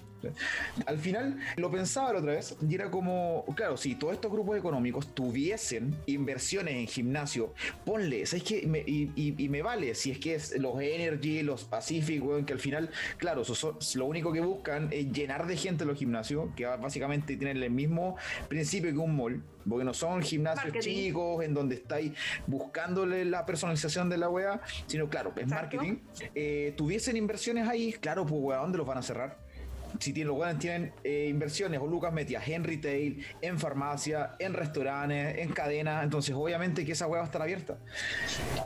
Al 0.88 0.98
final 0.98 1.38
lo 1.58 1.70
pensaba 1.70 2.12
la 2.14 2.20
otra 2.20 2.32
vez 2.34 2.56
y 2.68 2.74
era 2.74 2.90
como, 2.90 3.46
claro, 3.56 3.78
si 3.78 3.96
todos 3.96 4.14
estos 4.14 4.32
grupos 4.32 4.58
económicos 4.58 5.14
tuviesen 5.14 5.96
inversiones 6.08 6.76
en 6.76 6.88
gimnasio, 6.88 7.54
ponle, 7.86 8.26
¿sabes 8.26 8.44
qué? 8.44 8.66
Me- 8.66 8.84
y, 8.86 9.12
y- 9.16 9.36
y 9.38 9.50
me 9.50 9.62
vale 9.62 9.94
si 9.94 10.12
es 10.12 10.20
que 10.20 10.36
es 10.36 10.58
los 10.58 10.82
Energy, 10.82 11.44
los 11.44 11.64
Pacific, 11.66 12.24
weón, 12.26 12.46
que 12.46 12.54
al 12.54 12.60
final, 12.60 12.90
claro, 13.18 13.44
so- 13.44 13.54
so- 13.56 13.78
lo 14.00 14.06
único 14.06 14.32
que 14.34 14.42
buscan 14.42 14.90
es 14.92 15.12
llenar 15.12 15.46
de 15.46 15.58
gente 15.58 15.86
los 15.86 15.98
gimnasios, 15.98 16.50
que 16.56 16.66
básicamente 16.66 17.38
tienen 17.38 17.62
el 17.62 17.70
mismo 17.70 18.16
principio 18.50 18.92
que 18.92 18.98
un 18.98 19.16
mall, 19.16 19.44
porque 19.70 19.86
no 19.86 19.94
son 19.94 20.22
gimnasios 20.24 20.66
Marketing. 20.74 20.90
chicos 20.96 21.44
en 21.44 21.54
donde 21.54 21.76
estáis 21.76 22.14
buscándole 22.48 23.26
la 23.26 23.46
personalización 23.46 24.10
de 24.10 24.18
la 24.18 24.30
weá, 24.30 24.62
sino 24.88 25.08
claro, 25.10 25.34
es 25.36 25.44
Exacto. 25.44 25.78
marketing. 25.78 25.98
Eh, 26.34 26.74
tuviesen 26.78 27.16
inversiones 27.18 27.68
ahí, 27.68 27.94
claro, 27.94 28.26
pues 28.26 28.42
weá, 28.42 28.58
¿dónde 28.60 28.78
los 28.80 28.88
van 28.88 28.98
a 28.98 29.02
cerrar? 29.04 29.45
Si 30.00 30.14
tienen, 30.14 30.30
los 30.30 30.38
weones 30.38 30.60
tienen 30.60 30.94
eh, 31.04 31.28
inversiones 31.30 31.80
o 31.80 31.88
lucas 31.88 32.12
metidas 32.14 32.48
en 32.48 32.64
retail, 32.64 33.26
en 33.42 33.60
farmacia, 33.60 34.36
en 34.40 34.54
restaurantes, 34.54 35.38
en 35.40 35.52
cadenas, 35.52 36.04
entonces 36.04 36.36
obviamente 36.36 36.86
que 36.86 36.92
esa 36.94 37.08
hueá 37.08 37.20
va 37.20 37.24
a 37.24 37.28
estar 37.28 37.42
abierta. 37.42 37.78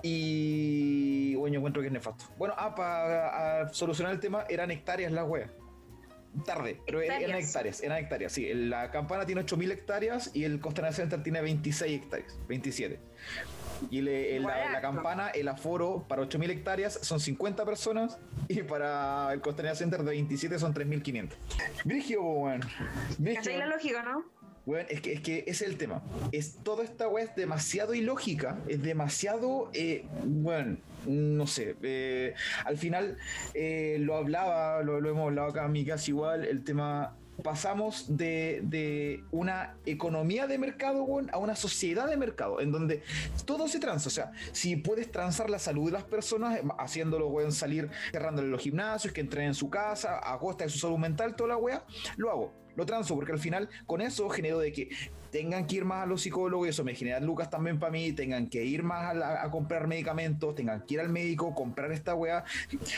Y 0.04 1.36
bueno, 1.36 1.54
yo 1.54 1.60
encuentro 1.60 1.82
que 1.82 1.88
es 1.88 1.94
nefasto. 1.94 2.26
Bueno, 2.38 2.54
ah, 2.58 2.76
para 2.76 3.74
solucionar 3.74 4.14
el 4.14 4.20
tema, 4.20 4.46
eran 4.50 4.72
hectáreas 4.72 5.12
las 5.12 5.28
weas. 5.28 5.50
Tarde, 6.46 6.80
pero 6.86 7.02
eran 7.02 7.18
Hectáreas. 7.22 7.48
hectáreas, 7.48 7.82
eran 7.84 7.98
hectáreas, 7.98 8.32
sí. 8.32 8.54
La 8.54 8.92
campana 8.92 9.26
tiene 9.26 9.42
8000 9.42 9.72
hectáreas 9.72 10.30
y 10.36 10.44
el 10.44 10.60
Costanera 10.60 10.94
Center 10.94 11.24
tiene 11.24 11.42
26 11.42 12.04
hectáreas, 12.04 12.38
27. 12.48 13.00
Y 13.90 14.02
le- 14.02 14.40
la, 14.40 14.82
campana, 14.82 15.30
el 15.30 15.48
aforo 15.48 16.06
para 16.08 16.22
8000 16.24 16.50
hectáreas 16.52 17.00
son 17.02 17.20
50 17.20 17.66
personas 17.66 18.18
y 18.48 18.62
para 18.64 19.32
el 19.34 19.42
Costanera 19.42 19.76
Center 19.76 20.04
de 20.04 20.12
27 20.12 20.60
son 20.60 20.74
3500. 20.74 21.38
Brigio, 21.86 22.22
weón. 22.22 22.62
¿Cachai 23.36 23.58
la 23.58 23.66
lógica, 23.68 24.04
no? 24.04 24.24
Weón, 24.66 24.86
es 24.90 25.02
que, 25.02 25.14
es 25.14 25.22
que 25.22 25.40
ese 25.48 25.64
es 25.66 25.72
el 25.72 25.78
tema. 25.78 26.04
Es, 26.32 26.58
toda 26.64 26.84
esta 26.84 27.08
weá 27.08 27.24
es 27.24 27.36
demasiado 27.36 27.94
ilógica, 27.94 28.58
es 28.68 28.84
demasiado, 28.84 29.72
eh, 29.74 30.06
bueno, 30.26 30.78
no 31.08 31.48
sé. 31.48 31.76
eh, 31.82 32.36
al 32.66 32.78
final 32.78 33.18
eh, 33.54 33.98
lo 34.00 34.16
hablaba, 34.18 34.84
lo, 34.84 35.00
lo 35.02 35.10
hemos 35.10 35.24
hablado 35.30 35.48
acá 35.50 35.66
en 35.66 35.72
mi 35.72 35.86
casa 35.86 36.12
igual, 36.12 36.46
el 36.46 36.64
tema. 36.64 37.16
Pasamos 37.44 38.06
de, 38.18 38.62
de 38.64 39.24
una 39.32 39.76
economía 39.86 40.48
de 40.48 40.58
mercado 40.58 41.06
a 41.32 41.38
una 41.38 41.56
sociedad 41.56 42.08
de 42.08 42.18
mercado, 42.18 42.60
en 42.62 42.72
donde 42.72 43.04
todo 43.46 43.68
se 43.68 43.80
transa. 43.80 44.08
O 44.08 44.12
sea, 44.12 44.32
si 44.52 44.76
puedes 44.76 45.12
transar 45.12 45.50
la 45.50 45.60
salud 45.60 45.86
de 45.86 45.92
las 45.94 46.04
personas, 46.04 46.58
eh, 46.58 46.64
haciéndolo, 46.78 47.28
weón, 47.28 47.52
salir, 47.52 47.90
cerrándole 48.12 48.50
los 48.50 48.62
gimnasios, 48.62 49.14
que 49.14 49.22
entren 49.22 49.48
en 49.48 49.54
su 49.54 49.70
casa, 49.70 50.20
a 50.24 50.38
costa 50.40 50.66
de 50.66 50.70
su 50.70 50.80
salud 50.80 50.98
mental, 50.98 51.36
toda 51.36 51.50
la 51.50 51.58
weá, 51.58 51.86
lo 52.18 52.30
hago 52.30 52.60
lo 52.76 52.86
transo, 52.86 53.14
porque 53.16 53.34
al 53.34 53.40
final 53.40 53.70
con 53.86 54.00
eso 54.00 54.30
genero 54.30 54.60
de 54.60 54.72
que 54.72 54.90
tengan 55.32 55.68
que 55.68 55.78
ir 55.78 55.86
más 55.86 56.04
a 56.04 56.06
los 56.06 56.22
psicólogos, 56.22 56.68
eso 56.68 56.84
me 56.84 56.96
genera 56.96 57.20
lucas 57.20 57.50
también 57.50 57.80
para 57.80 57.92
mí, 57.92 58.12
tengan 58.14 58.48
que 58.50 58.64
ir 58.64 58.84
más 58.84 59.16
a, 59.16 59.50
comprar 59.52 59.88
medicamentos, 59.88 60.56
tengan 60.56 60.86
que 60.86 60.96
ir 60.96 61.00
al 61.00 61.10
médico, 61.10 61.54
comprar 61.54 61.92
esta 61.92 62.16
weá, 62.16 62.44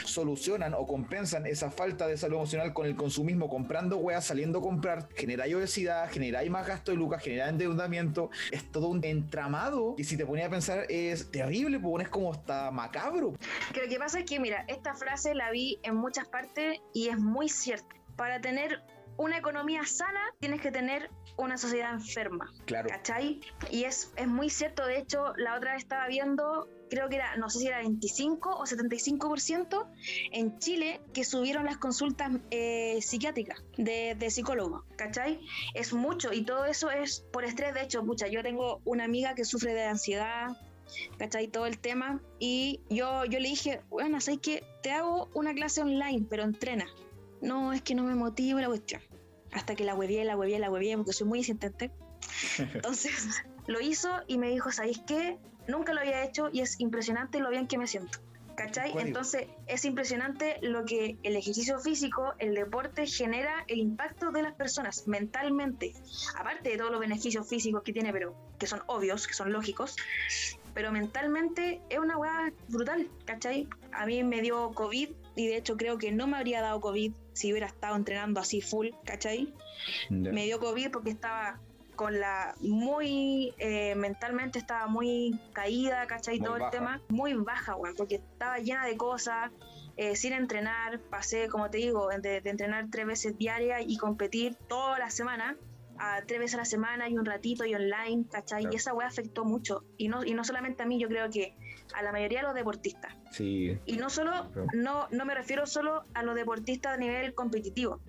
solucionan 0.05 0.73
o 0.73 0.85
compensan 0.85 1.45
esa 1.45 1.71
falta 1.71 2.07
de 2.07 2.17
salud 2.17 2.37
emocional 2.37 2.73
con 2.73 2.85
el 2.85 2.95
consumismo, 2.95 3.49
comprando 3.49 3.97
weá, 3.97 4.21
saliendo 4.21 4.59
a 4.59 4.61
comprar, 4.61 5.07
generáis 5.15 5.55
obesidad, 5.55 6.09
generáis 6.11 6.49
más 6.49 6.67
gasto 6.67 6.91
de 6.91 6.97
lucas, 6.97 7.23
generáis 7.23 7.51
endeudamiento, 7.51 8.29
es 8.51 8.71
todo 8.71 8.87
un 8.89 9.03
entramado 9.03 9.95
que 9.95 10.03
si 10.03 10.17
te 10.17 10.25
ponía 10.25 10.47
a 10.47 10.49
pensar 10.49 10.85
es 10.89 11.31
terrible, 11.31 11.79
pues 11.79 12.05
es 12.05 12.09
como 12.09 12.31
hasta 12.31 12.71
macabro. 12.71 13.33
Que 13.73 13.81
lo 13.81 13.89
que 13.89 13.97
pasa 13.97 14.19
es 14.19 14.25
que, 14.25 14.39
mira, 14.39 14.65
esta 14.67 14.93
frase 14.93 15.35
la 15.35 15.51
vi 15.51 15.79
en 15.83 15.95
muchas 15.95 16.27
partes 16.27 16.79
y 16.93 17.09
es 17.09 17.17
muy 17.17 17.49
cierta. 17.49 17.95
Para 18.15 18.39
tener 18.41 18.83
una 19.17 19.37
economía 19.37 19.85
sana, 19.85 20.19
tienes 20.39 20.61
que 20.61 20.71
tener 20.71 21.09
una 21.37 21.57
sociedad 21.57 21.93
enferma. 21.93 22.51
Claro. 22.65 22.89
¿Cachai? 22.89 23.41
Y 23.69 23.83
es, 23.83 24.11
es 24.15 24.27
muy 24.27 24.49
cierto. 24.49 24.85
De 24.85 24.97
hecho, 24.97 25.33
la 25.37 25.55
otra 25.55 25.73
vez 25.73 25.83
estaba 25.83 26.07
viendo, 26.07 26.67
creo 26.89 27.09
que 27.09 27.15
era, 27.15 27.35
no 27.37 27.49
sé 27.49 27.59
si 27.59 27.67
era 27.67 27.79
25 27.79 28.49
o 28.49 28.63
75% 28.63 29.87
en 30.31 30.59
Chile 30.59 31.01
que 31.13 31.23
subieron 31.23 31.65
las 31.65 31.77
consultas 31.77 32.31
eh, 32.51 32.99
psiquiátricas 33.01 33.63
de, 33.77 34.15
de 34.17 34.29
psicólogo. 34.29 34.85
¿Cachai? 34.95 35.39
Es 35.73 35.93
mucho 35.93 36.33
y 36.33 36.43
todo 36.43 36.65
eso 36.65 36.91
es 36.91 37.25
por 37.31 37.43
estrés. 37.43 37.73
De 37.73 37.83
hecho, 37.83 38.03
pucha, 38.03 38.27
yo 38.27 38.43
tengo 38.43 38.81
una 38.85 39.05
amiga 39.05 39.35
que 39.35 39.45
sufre 39.45 39.73
de 39.73 39.85
ansiedad. 39.85 40.49
¿cachai? 41.17 41.47
Todo 41.47 41.65
el 41.65 41.79
tema. 41.79 42.21
Y 42.39 42.81
yo, 42.89 43.25
yo 43.25 43.39
le 43.39 43.49
dije, 43.49 43.81
bueno, 43.89 44.19
¿sabes 44.21 44.39
qué? 44.41 44.63
Te 44.83 44.91
hago 44.91 45.29
una 45.33 45.53
clase 45.53 45.81
online, 45.81 46.25
pero 46.29 46.43
entrena. 46.43 46.85
No, 47.41 47.73
es 47.73 47.81
que 47.81 47.95
no 47.95 48.03
me 48.03 48.15
motiva 48.15 48.61
la 48.61 48.67
cuestión. 48.67 49.01
Hasta 49.51 49.75
que 49.75 49.83
la 49.83 49.95
huevié, 49.95 50.23
la 50.23 50.37
huevié, 50.37 50.59
la 50.59 50.71
huevié, 50.71 50.95
porque 50.95 51.13
soy 51.13 51.27
muy 51.27 51.39
insistente. 51.39 51.91
Entonces 52.57 53.43
lo 53.67 53.81
hizo 53.81 54.09
y 54.27 54.37
me 54.37 54.49
dijo, 54.49 54.71
¿sabéis 54.71 55.01
qué? 55.05 55.37
Nunca 55.67 55.93
lo 55.93 56.01
había 56.01 56.23
hecho 56.23 56.49
y 56.51 56.61
es 56.61 56.79
impresionante 56.79 57.39
lo 57.39 57.49
bien 57.49 57.67
que 57.67 57.77
me 57.77 57.87
siento. 57.87 58.19
¿Cachai? 58.55 58.93
Entonces 58.97 59.47
es 59.65 59.85
impresionante 59.85 60.57
lo 60.61 60.85
que 60.85 61.17
el 61.23 61.35
ejercicio 61.35 61.79
físico, 61.79 62.33
el 62.37 62.53
deporte 62.53 63.07
genera 63.07 63.63
el 63.67 63.79
impacto 63.79 64.31
de 64.31 64.43
las 64.43 64.53
personas 64.53 65.07
mentalmente. 65.07 65.93
Aparte 66.37 66.69
de 66.69 66.77
todos 66.77 66.91
los 66.91 66.99
beneficios 66.99 67.47
físicos 67.47 67.81
que 67.81 67.93
tiene, 67.93 68.11
pero 68.11 68.35
que 68.59 68.67
son 68.67 68.83
obvios, 68.87 69.25
que 69.25 69.33
son 69.33 69.51
lógicos, 69.51 69.95
pero 70.73 70.91
mentalmente 70.91 71.81
es 71.89 71.99
una 71.99 72.17
weá 72.17 72.51
brutal, 72.69 73.07
¿cachai? 73.25 73.67
A 73.91 74.05
mí 74.05 74.23
me 74.23 74.41
dio 74.41 74.71
COVID 74.71 75.09
y 75.35 75.47
de 75.47 75.57
hecho 75.57 75.77
creo 75.77 75.97
que 75.97 76.11
no 76.11 76.27
me 76.27 76.37
habría 76.37 76.61
dado 76.61 76.79
COVID 76.81 77.13
si 77.33 77.51
hubiera 77.51 77.67
estado 77.67 77.95
entrenando 77.95 78.39
así 78.39 78.61
full, 78.61 78.89
¿cachai? 79.05 79.53
Me 80.09 80.45
dio 80.45 80.59
COVID 80.59 80.91
porque 80.91 81.11
estaba 81.11 81.59
con 81.95 82.19
la 82.19 82.55
muy 82.61 83.53
eh, 83.57 83.95
mentalmente 83.95 84.57
estaba 84.59 84.87
muy 84.87 85.39
caída, 85.53 86.07
¿cachai? 86.07 86.39
Muy 86.39 86.45
Todo 86.45 86.55
baja. 86.55 86.65
el 86.65 86.71
tema, 86.71 87.01
muy 87.09 87.33
baja, 87.33 87.75
weón, 87.75 87.95
porque 87.95 88.15
estaba 88.15 88.57
llena 88.57 88.85
de 88.85 88.97
cosas, 88.97 89.51
eh, 89.97 90.15
sin 90.15 90.33
entrenar, 90.33 90.99
pasé, 90.99 91.47
como 91.47 91.69
te 91.69 91.77
digo, 91.77 92.09
de, 92.09 92.41
de 92.41 92.49
entrenar 92.49 92.87
tres 92.89 93.05
veces 93.05 93.37
diarias 93.37 93.83
y 93.85 93.97
competir 93.97 94.55
toda 94.67 94.97
la 94.99 95.09
semana, 95.11 95.57
a 95.99 96.21
tres 96.25 96.39
veces 96.39 96.55
a 96.55 96.57
la 96.59 96.65
semana 96.65 97.07
y 97.09 97.17
un 97.17 97.25
ratito 97.25 97.65
y 97.65 97.73
online, 97.75 98.25
¿cachai? 98.31 98.61
Claro. 98.61 98.73
Y 98.73 98.77
esa 98.77 98.93
weá 98.93 99.07
afectó 99.07 99.45
mucho. 99.45 99.83
Y 99.97 100.07
no, 100.07 100.23
y 100.25 100.33
no 100.33 100.43
solamente 100.43 100.83
a 100.83 100.85
mí, 100.85 100.99
yo 100.99 101.07
creo 101.07 101.29
que 101.29 101.55
a 101.93 102.01
la 102.03 102.11
mayoría 102.11 102.39
de 102.39 102.45
los 102.47 102.55
deportistas. 102.55 103.13
Sí, 103.31 103.77
Y 103.85 103.97
no 103.97 104.09
solo, 104.09 104.31
Claro. 104.51 104.67
no, 104.73 105.07
no 105.11 105.25
me 105.25 105.35
refiero 105.35 105.65
solo 105.65 106.03
a 106.13 106.23
los 106.23 106.35
deportistas 106.35 106.93
a 106.93 106.97
nivel 106.97 107.33
competitivo. 107.33 107.99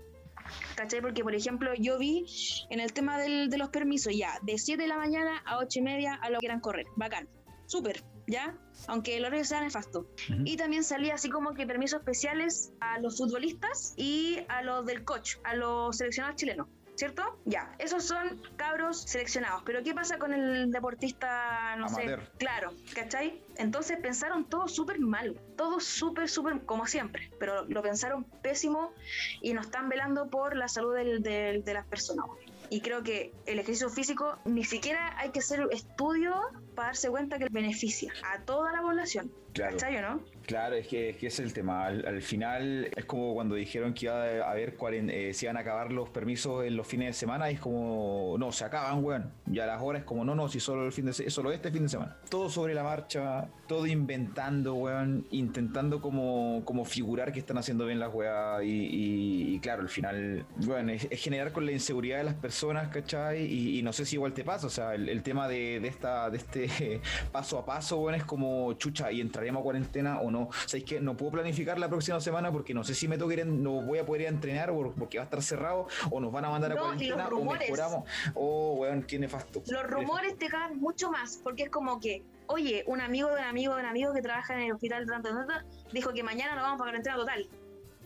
¿Cachai? 0.77 1.01
Porque, 1.01 1.23
por 1.23 1.35
ejemplo, 1.35 1.73
yo 1.75 1.99
vi 1.99 2.27
en 2.71 2.81
el 2.81 2.92
tema 2.92 3.18
del- 3.18 3.49
de 3.49 3.59
los 3.59 3.68
permisos, 3.71 4.12
ya, 4.16 4.38
de 4.42 4.59
7 4.59 4.83
de 4.83 4.88
la 4.88 4.97
mañana 4.97 5.40
a 5.47 5.59
8 5.59 5.79
y 5.79 5.83
media 5.83 6.14
a 6.14 6.29
lo 6.31 6.37
que 6.38 6.40
quieran 6.40 6.61
correr. 6.61 6.87
Bacán. 6.97 7.29
Súper, 7.66 8.03
¿ya? 8.27 8.59
Aunque 8.88 9.16
el 9.16 9.25
horario 9.25 9.45
sea 9.45 9.61
nefasto. 9.62 10.01
Ujú. 10.31 10.42
Y 10.45 10.57
también 10.57 10.85
salía 10.85 11.14
así 11.14 11.31
como 11.31 11.55
que 11.55 11.66
permisos 11.66 12.01
especiales 12.01 12.73
a 12.81 12.99
los 12.99 13.16
futbolistas 13.18 13.95
y 13.97 14.40
a 14.49 14.62
los 14.62 14.85
del 14.85 15.05
coach, 15.05 15.37
a 15.45 15.55
los 15.55 15.97
seleccionados 15.97 16.37
chilenos. 16.37 16.66
¿Cierto? 16.95 17.39
Ya, 17.47 17.75
esos 17.79 18.05
son 18.05 18.41
cabros 18.57 19.03
seleccionados. 19.03 19.63
Pero 19.65 19.83
¿qué 19.83 19.95
pasa 19.95 20.19
con 20.19 20.33
el 20.35 20.71
deportista, 20.71 21.75
no 21.77 21.87
Amateur. 21.87 22.21
sé? 22.23 22.31
Claro, 22.39 22.73
¿cachai? 22.95 23.43
Entonces 23.57 23.99
pensaron 24.01 24.45
todo 24.45 24.69
súper 24.69 25.01
mal, 25.01 25.41
todo 25.57 25.81
súper, 25.81 26.29
súper, 26.29 26.61
como 26.65 26.87
siempre, 26.87 27.31
pero 27.41 27.65
lo 27.67 27.83
pensaron 27.83 28.25
pésimo 28.25 28.93
y 29.41 29.55
no 29.55 29.63
están 29.63 29.89
velando 29.89 30.29
por 30.29 30.55
la 30.55 30.69
salud 30.69 30.95
del- 30.95 31.23
del- 31.23 31.65
de 31.65 31.75
las 31.75 31.87
personas. 31.87 32.27
Y 32.69 32.81
creo 32.81 33.03
que 33.03 33.35
el 33.47 33.59
ejercicio 33.59 33.91
físico 33.91 34.39
ni 34.45 34.65
siquiera 34.65 35.19
hay 35.19 35.31
que 35.31 35.41
hacer 35.41 35.67
estudio 35.73 36.35
para 36.75 36.89
darse 36.89 37.09
cuenta 37.11 37.39
que 37.39 37.47
beneficia 37.51 38.13
a 38.35 38.41
toda 38.43 38.73
la 38.73 38.81
población. 38.83 39.31
Claro. 39.53 39.77
¿Cachai 39.77 39.97
o 39.99 40.01
no? 40.03 40.21
Claro, 40.47 40.75
es 40.77 40.89
que, 40.89 41.11
es 41.11 41.17
que 41.19 41.27
ese 41.27 41.43
es 41.43 41.49
el 41.49 41.53
tema. 41.53 41.85
Al, 41.87 42.07
al 42.07 42.23
final 42.23 42.89
es 42.97 43.05
como 43.05 43.35
cuando 43.35 43.55
dijeron 43.55 43.93
que 43.93 44.07
iba 44.07 44.15
a 44.15 44.51
haber 44.51 44.75
eh, 45.11 45.35
se 45.35 45.45
iban 45.45 45.57
a 45.59 45.61
acabar 45.61 45.93
los 45.93 46.09
permisos 46.09 46.65
en 46.65 46.75
los 46.77 46.87
fines 46.87 47.09
de 47.09 47.13
semana 47.13 47.51
y 47.51 47.55
es 47.55 47.61
como, 47.61 48.35
no, 48.39 48.51
se 48.51 48.65
acaban, 48.65 49.05
weón. 49.05 49.31
Y 49.51 49.59
a 49.59 49.67
las 49.67 49.81
horas 49.83 50.01
es 50.01 50.07
como, 50.07 50.25
no, 50.25 50.35
no, 50.35 50.49
si 50.49 50.59
solo 50.59 50.87
el 50.87 50.93
fin 50.93 51.05
de 51.05 51.13
solo 51.13 51.53
este 51.53 51.71
fin 51.71 51.83
de 51.83 51.91
semana. 51.91 52.17
Todo 52.31 52.49
sobre 52.49 52.73
la 52.73 52.83
marcha, 52.83 53.49
todo 53.69 53.87
inventando, 53.87 54.75
weón, 54.75 55.27
intentando 55.31 56.01
como, 56.01 56.63
como 56.65 56.85
figurar 56.87 57.31
que 57.33 57.39
están 57.39 57.59
haciendo 57.59 57.85
bien 57.87 58.01
las 58.01 58.13
weas 58.13 58.63
y, 58.65 58.67
y- 58.69 59.55
y 59.55 59.59
claro, 59.61 59.83
al 59.83 59.89
final, 59.91 60.47
weón, 60.67 60.89
es, 60.91 61.07
es 61.11 61.21
generar 61.23 61.53
con 61.53 61.67
la 61.67 61.73
inseguridad 61.73 62.19
de 62.19 62.25
las 62.25 62.35
personas, 62.35 62.89
¿cachai? 62.89 63.43
Y, 63.45 63.79
y 63.79 63.83
no 63.83 63.93
sé 63.93 64.07
si 64.07 64.17
igual 64.17 64.33
te 64.33 64.45
pasa, 64.45 64.67
o 64.67 64.71
sea, 64.71 64.95
el, 64.95 65.09
el 65.11 65.23
tema 65.23 65.47
de, 65.47 65.79
de 65.79 65.89
esta, 65.89 66.31
de 66.31 66.39
este 66.39 66.62
paso 67.33 67.59
a 67.59 67.64
paso, 67.64 67.98
weón, 68.01 68.14
es 68.14 68.25
como 68.25 68.72
chucha 68.75 69.11
y 69.12 69.20
entraremos 69.20 69.61
a 69.61 69.62
cuarentena 69.64 70.20
o 70.20 70.31
no. 70.31 70.48
¿Sabéis 70.66 70.85
que 70.85 71.01
no 71.01 71.16
puedo 71.16 71.33
planificar 71.33 71.79
la 71.79 71.88
próxima 71.88 72.20
semana 72.20 72.51
porque 72.53 72.75
no 72.75 72.85
sé 72.85 72.94
si 72.94 73.09
me 73.09 73.18
toque 73.18 73.35
ir 73.35 73.40
en- 73.40 73.62
no 73.62 73.83
voy 73.83 73.98
a 73.98 74.07
poder 74.07 74.22
ir 74.22 74.27
a 74.29 74.31
entrenar 74.31 74.70
por- 74.72 74.92
porque 74.94 75.18
va 75.18 75.22
a 75.22 75.27
estar 75.27 75.42
cerrado 75.42 75.87
o 76.11 76.20
nos 76.20 76.33
van 76.33 76.44
a 76.44 76.51
mandar 76.51 76.72
a 76.72 76.75
No, 76.75 76.81
cuarentena 76.83 77.29
o 77.29 77.44
mejoramos. 77.44 78.05
Oh, 78.35 78.75
weón, 78.79 79.03
qué 79.03 79.18
nefasto. 79.18 79.62
Los 79.66 79.85
rumores 79.85 80.37
te 80.38 80.48
cagan 80.48 80.79
mucho 80.79 81.11
más, 81.11 81.38
porque 81.42 81.64
es 81.64 81.70
como 81.70 82.01
que, 82.01 82.22
oye, 82.46 82.85
un 82.87 83.01
amigo 83.01 83.29
de 83.31 83.40
un 83.40 83.46
amigo 83.46 83.75
de 83.75 83.81
un 83.83 83.88
amigo 83.88 84.12
que 84.12 84.22
trabaja 84.22 84.55
en 84.55 84.61
el 84.61 84.72
hospital 84.72 85.07
tanto, 85.07 85.31
tanto, 85.31 85.55
dijo 85.92 86.12
que 86.12 86.22
mañana 86.22 86.55
nos 86.55 86.62
vamos 86.64 86.79
para 86.79 86.90
cuarentena 86.90 87.16
total. 87.16 87.46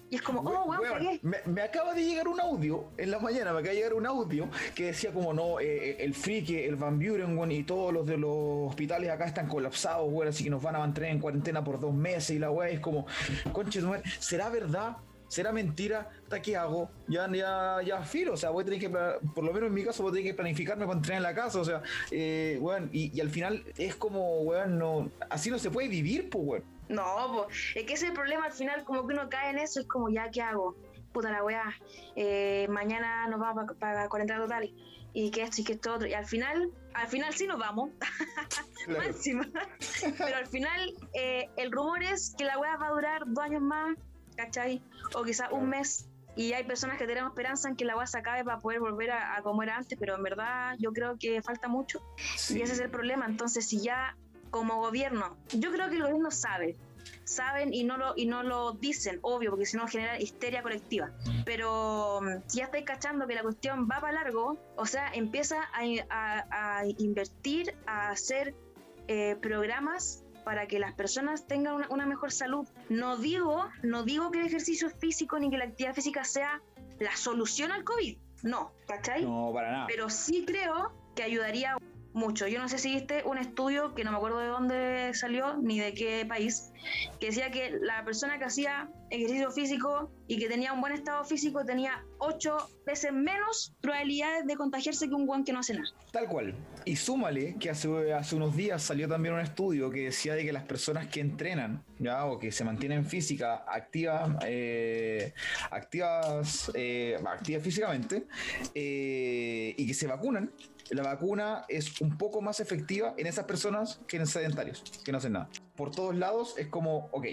Y 0.08 0.16
es 0.16 0.22
como, 0.22 0.40
oh, 0.40 0.64
weón, 0.64 0.80
Weón, 0.80 1.20
me, 1.22 1.38
me 1.46 1.62
acaba 1.62 1.92
de 1.92 2.04
llegar 2.04 2.28
un 2.28 2.40
audio 2.40 2.90
en 2.96 3.10
la 3.10 3.18
mañana, 3.18 3.52
me 3.52 3.58
acaba 3.58 3.70
de 3.70 3.74
llegar 3.74 3.94
un 3.94 4.06
audio 4.06 4.48
que 4.74 4.86
decía 4.86 5.12
como 5.12 5.32
no, 5.32 5.58
eh, 5.58 5.96
el 5.98 6.14
Friki, 6.14 6.56
el 6.58 6.76
Van 6.76 6.98
Buren, 6.98 7.36
weón, 7.36 7.50
y 7.50 7.64
todos 7.64 7.92
los 7.92 8.06
de 8.06 8.16
los 8.16 8.68
hospitales 8.68 9.10
acá 9.10 9.26
están 9.26 9.48
colapsados, 9.48 10.06
weón, 10.08 10.28
así 10.28 10.44
que 10.44 10.50
nos 10.50 10.62
van 10.62 10.76
a 10.76 10.78
mantener 10.78 11.10
en 11.10 11.18
cuarentena 11.18 11.64
por 11.64 11.80
dos 11.80 11.92
meses 11.92 12.36
y 12.36 12.38
la 12.38 12.50
weá 12.50 12.68
es 12.68 12.80
como, 12.80 13.06
conche, 13.52 13.80
¿será 14.20 14.48
verdad? 14.48 14.96
¿Será 15.28 15.50
mentira? 15.50 16.08
¿Hasta 16.22 16.40
qué 16.40 16.56
hago? 16.56 16.88
Ya, 17.08 17.28
ya, 17.32 17.78
ya, 17.84 18.02
filo, 18.02 18.34
o 18.34 18.36
sea, 18.36 18.50
voy 18.50 18.62
a 18.62 18.64
tener 18.64 18.78
que, 18.78 18.88
por 18.88 19.42
lo 19.42 19.52
menos 19.52 19.68
en 19.68 19.74
mi 19.74 19.84
caso, 19.84 20.04
voy 20.04 20.10
a 20.10 20.14
tener 20.14 20.30
que 20.30 20.34
planificarme 20.34 20.86
para 20.86 20.98
entrenar 20.98 21.16
en 21.16 21.22
la 21.24 21.34
casa, 21.34 21.60
o 21.60 21.64
sea, 21.64 21.82
eh, 22.12 22.58
weón, 22.60 22.90
y, 22.92 23.16
y 23.16 23.20
al 23.20 23.30
final 23.30 23.64
es 23.76 23.96
como, 23.96 24.42
weón, 24.42 24.78
no, 24.78 25.10
así 25.28 25.50
no 25.50 25.58
se 25.58 25.70
puede 25.70 25.88
vivir, 25.88 26.30
pues, 26.30 26.44
weón. 26.46 26.75
No, 26.88 27.04
po, 27.32 27.46
es 27.74 27.84
que 27.84 27.94
ese 27.94 27.94
es 27.94 28.02
el 28.04 28.12
problema 28.12 28.46
al 28.46 28.52
final, 28.52 28.84
como 28.84 29.06
que 29.06 29.14
uno 29.14 29.28
cae 29.28 29.50
en 29.50 29.58
eso, 29.58 29.80
es 29.80 29.86
como, 29.86 30.08
ya, 30.08 30.30
¿qué 30.30 30.42
hago? 30.42 30.76
Puta 31.12 31.30
la 31.30 31.42
weá, 31.42 31.74
eh, 32.14 32.66
mañana 32.68 33.26
nos 33.28 33.40
vamos 33.40 33.72
para 33.78 34.08
cuarentena 34.08 34.40
total. 34.40 34.72
Y 35.12 35.30
que 35.30 35.42
esto 35.42 35.62
y 35.62 35.64
que 35.64 35.72
esto 35.72 35.94
otro. 35.94 36.06
Y 36.06 36.12
al 36.12 36.26
final, 36.26 36.70
al 36.92 37.08
final 37.08 37.32
sí 37.32 37.46
nos 37.46 37.58
vamos, 37.58 37.90
Claro. 38.86 39.14
Pero 40.18 40.36
al 40.36 40.46
final, 40.46 40.94
eh, 41.14 41.48
el 41.56 41.72
rumor 41.72 42.02
es 42.02 42.34
que 42.36 42.44
la 42.44 42.58
weá 42.58 42.76
va 42.76 42.88
a 42.88 42.90
durar 42.90 43.22
dos 43.26 43.44
años 43.44 43.62
más, 43.62 43.96
¿cachai? 44.36 44.82
O 45.14 45.24
quizás 45.24 45.50
un 45.50 45.70
mes. 45.70 46.08
Y 46.36 46.52
hay 46.52 46.64
personas 46.64 46.98
que 46.98 47.06
tenemos 47.06 47.30
esperanza 47.30 47.68
en 47.68 47.76
que 47.76 47.86
la 47.86 47.96
weá 47.96 48.06
se 48.06 48.18
acabe 48.18 48.44
para 48.44 48.58
poder 48.58 48.78
volver 48.80 49.10
a, 49.10 49.36
a 49.36 49.42
como 49.42 49.62
era 49.62 49.76
antes, 49.76 49.98
pero 49.98 50.16
en 50.16 50.22
verdad 50.22 50.76
yo 50.78 50.92
creo 50.92 51.16
que 51.18 51.40
falta 51.42 51.66
mucho. 51.66 52.00
Sí. 52.36 52.58
Y 52.58 52.62
ese 52.62 52.74
es 52.74 52.80
el 52.80 52.90
problema. 52.90 53.24
Entonces, 53.24 53.66
si 53.66 53.80
ya 53.80 54.14
como 54.50 54.80
gobierno, 54.80 55.36
yo 55.52 55.70
creo 55.72 55.88
que 55.88 55.96
el 55.96 56.02
gobierno 56.02 56.30
sabe, 56.30 56.76
saben 57.24 57.72
y 57.74 57.84
no 57.84 57.96
lo, 57.96 58.14
y 58.16 58.26
no 58.26 58.42
lo 58.42 58.72
dicen, 58.72 59.18
obvio, 59.22 59.50
porque 59.50 59.66
si 59.66 59.76
no 59.76 59.86
genera 59.88 60.18
histeria 60.20 60.62
colectiva. 60.62 61.10
Pero 61.44 62.20
mm, 62.22 62.42
si 62.48 62.58
ya 62.58 62.64
estáis 62.64 62.84
cachando 62.84 63.26
que 63.26 63.34
la 63.34 63.42
cuestión 63.42 63.88
va 63.90 64.00
para 64.00 64.12
largo, 64.12 64.58
o 64.76 64.86
sea, 64.86 65.08
empieza 65.12 65.62
a, 65.72 65.80
a- 66.10 66.78
a 66.78 66.86
invertir, 66.98 67.74
a 67.86 68.10
hacer 68.10 68.54
eh, 69.08 69.36
programas 69.40 70.22
para 70.44 70.66
que 70.68 70.78
las 70.78 70.92
personas 70.94 71.46
tengan 71.46 71.74
una, 71.74 71.88
una 71.90 72.06
mejor 72.06 72.30
salud. 72.30 72.66
No 72.88 73.16
digo, 73.16 73.68
no 73.82 74.04
digo 74.04 74.30
que 74.30 74.40
el 74.40 74.46
ejercicio 74.46 74.88
físico 74.90 75.38
ni 75.38 75.50
que 75.50 75.58
la 75.58 75.64
actividad 75.64 75.94
física 75.94 76.22
sea 76.24 76.60
la 77.00 77.16
solución 77.16 77.72
al 77.72 77.82
COVID. 77.84 78.16
No, 78.42 78.70
¿cachai? 78.86 79.24
No, 79.24 79.50
para 79.52 79.70
nada. 79.72 79.86
pero 79.88 80.08
sí 80.08 80.44
creo 80.46 80.92
que 81.16 81.22
ayudaría 81.24 81.76
mucho. 82.16 82.48
Yo 82.48 82.58
no 82.58 82.68
sé 82.68 82.78
si 82.78 82.94
viste 82.94 83.22
un 83.24 83.38
estudio 83.38 83.94
que 83.94 84.02
no 84.02 84.10
me 84.10 84.16
acuerdo 84.16 84.38
de 84.38 84.46
dónde 84.46 85.10
salió 85.14 85.56
ni 85.58 85.78
de 85.78 85.94
qué 85.94 86.24
país, 86.26 86.72
que 87.20 87.26
decía 87.26 87.50
que 87.50 87.78
la 87.80 88.04
persona 88.04 88.38
que 88.38 88.44
hacía 88.44 88.90
ejercicio 89.10 89.50
físico 89.50 90.10
y 90.26 90.38
que 90.38 90.48
tenía 90.48 90.72
un 90.72 90.80
buen 90.80 90.92
estado 90.92 91.24
físico 91.24 91.64
tenía 91.64 92.04
ocho 92.18 92.56
veces 92.84 93.12
menos 93.12 93.74
probabilidades 93.80 94.46
de 94.46 94.56
contagiarse 94.56 95.08
que 95.08 95.14
un 95.14 95.26
guan 95.26 95.44
que 95.44 95.52
no 95.52 95.60
hace 95.60 95.74
nada. 95.74 95.88
Tal 96.10 96.26
cual. 96.26 96.54
Y 96.84 96.96
súmale 96.96 97.56
que 97.60 97.70
hace, 97.70 97.88
unos 97.88 98.56
días 98.56 98.82
salió 98.82 99.08
también 99.08 99.34
un 99.34 99.40
estudio 99.40 99.90
que 99.90 100.04
decía 100.04 100.34
de 100.34 100.44
que 100.44 100.52
las 100.52 100.64
personas 100.64 101.08
que 101.08 101.20
entrenan, 101.20 101.84
ya, 101.98 102.24
o 102.24 102.38
que 102.38 102.50
se 102.50 102.64
mantienen 102.64 103.04
física, 103.04 103.64
activas, 103.68 104.30
eh, 104.44 105.34
activas, 105.70 106.70
eh, 106.74 107.16
activas 107.26 107.62
físicamente, 107.62 108.26
eh, 108.74 109.74
y 109.76 109.86
que 109.86 109.94
se 109.94 110.06
vacunan, 110.06 110.50
la 110.90 111.02
vacuna 111.02 111.64
es 111.68 112.00
un 112.00 112.16
poco 112.18 112.40
más 112.42 112.60
efectiva 112.60 113.14
en 113.16 113.26
esas 113.26 113.44
personas 113.44 114.00
que 114.06 114.16
en 114.16 114.26
sedentarios, 114.26 114.82
que 115.04 115.12
no 115.12 115.18
hacen 115.18 115.32
nada. 115.32 115.48
Por 115.76 115.90
todos 115.90 116.14
lados 116.14 116.54
es 116.58 116.68
como, 116.68 117.08
ok, 117.12 117.26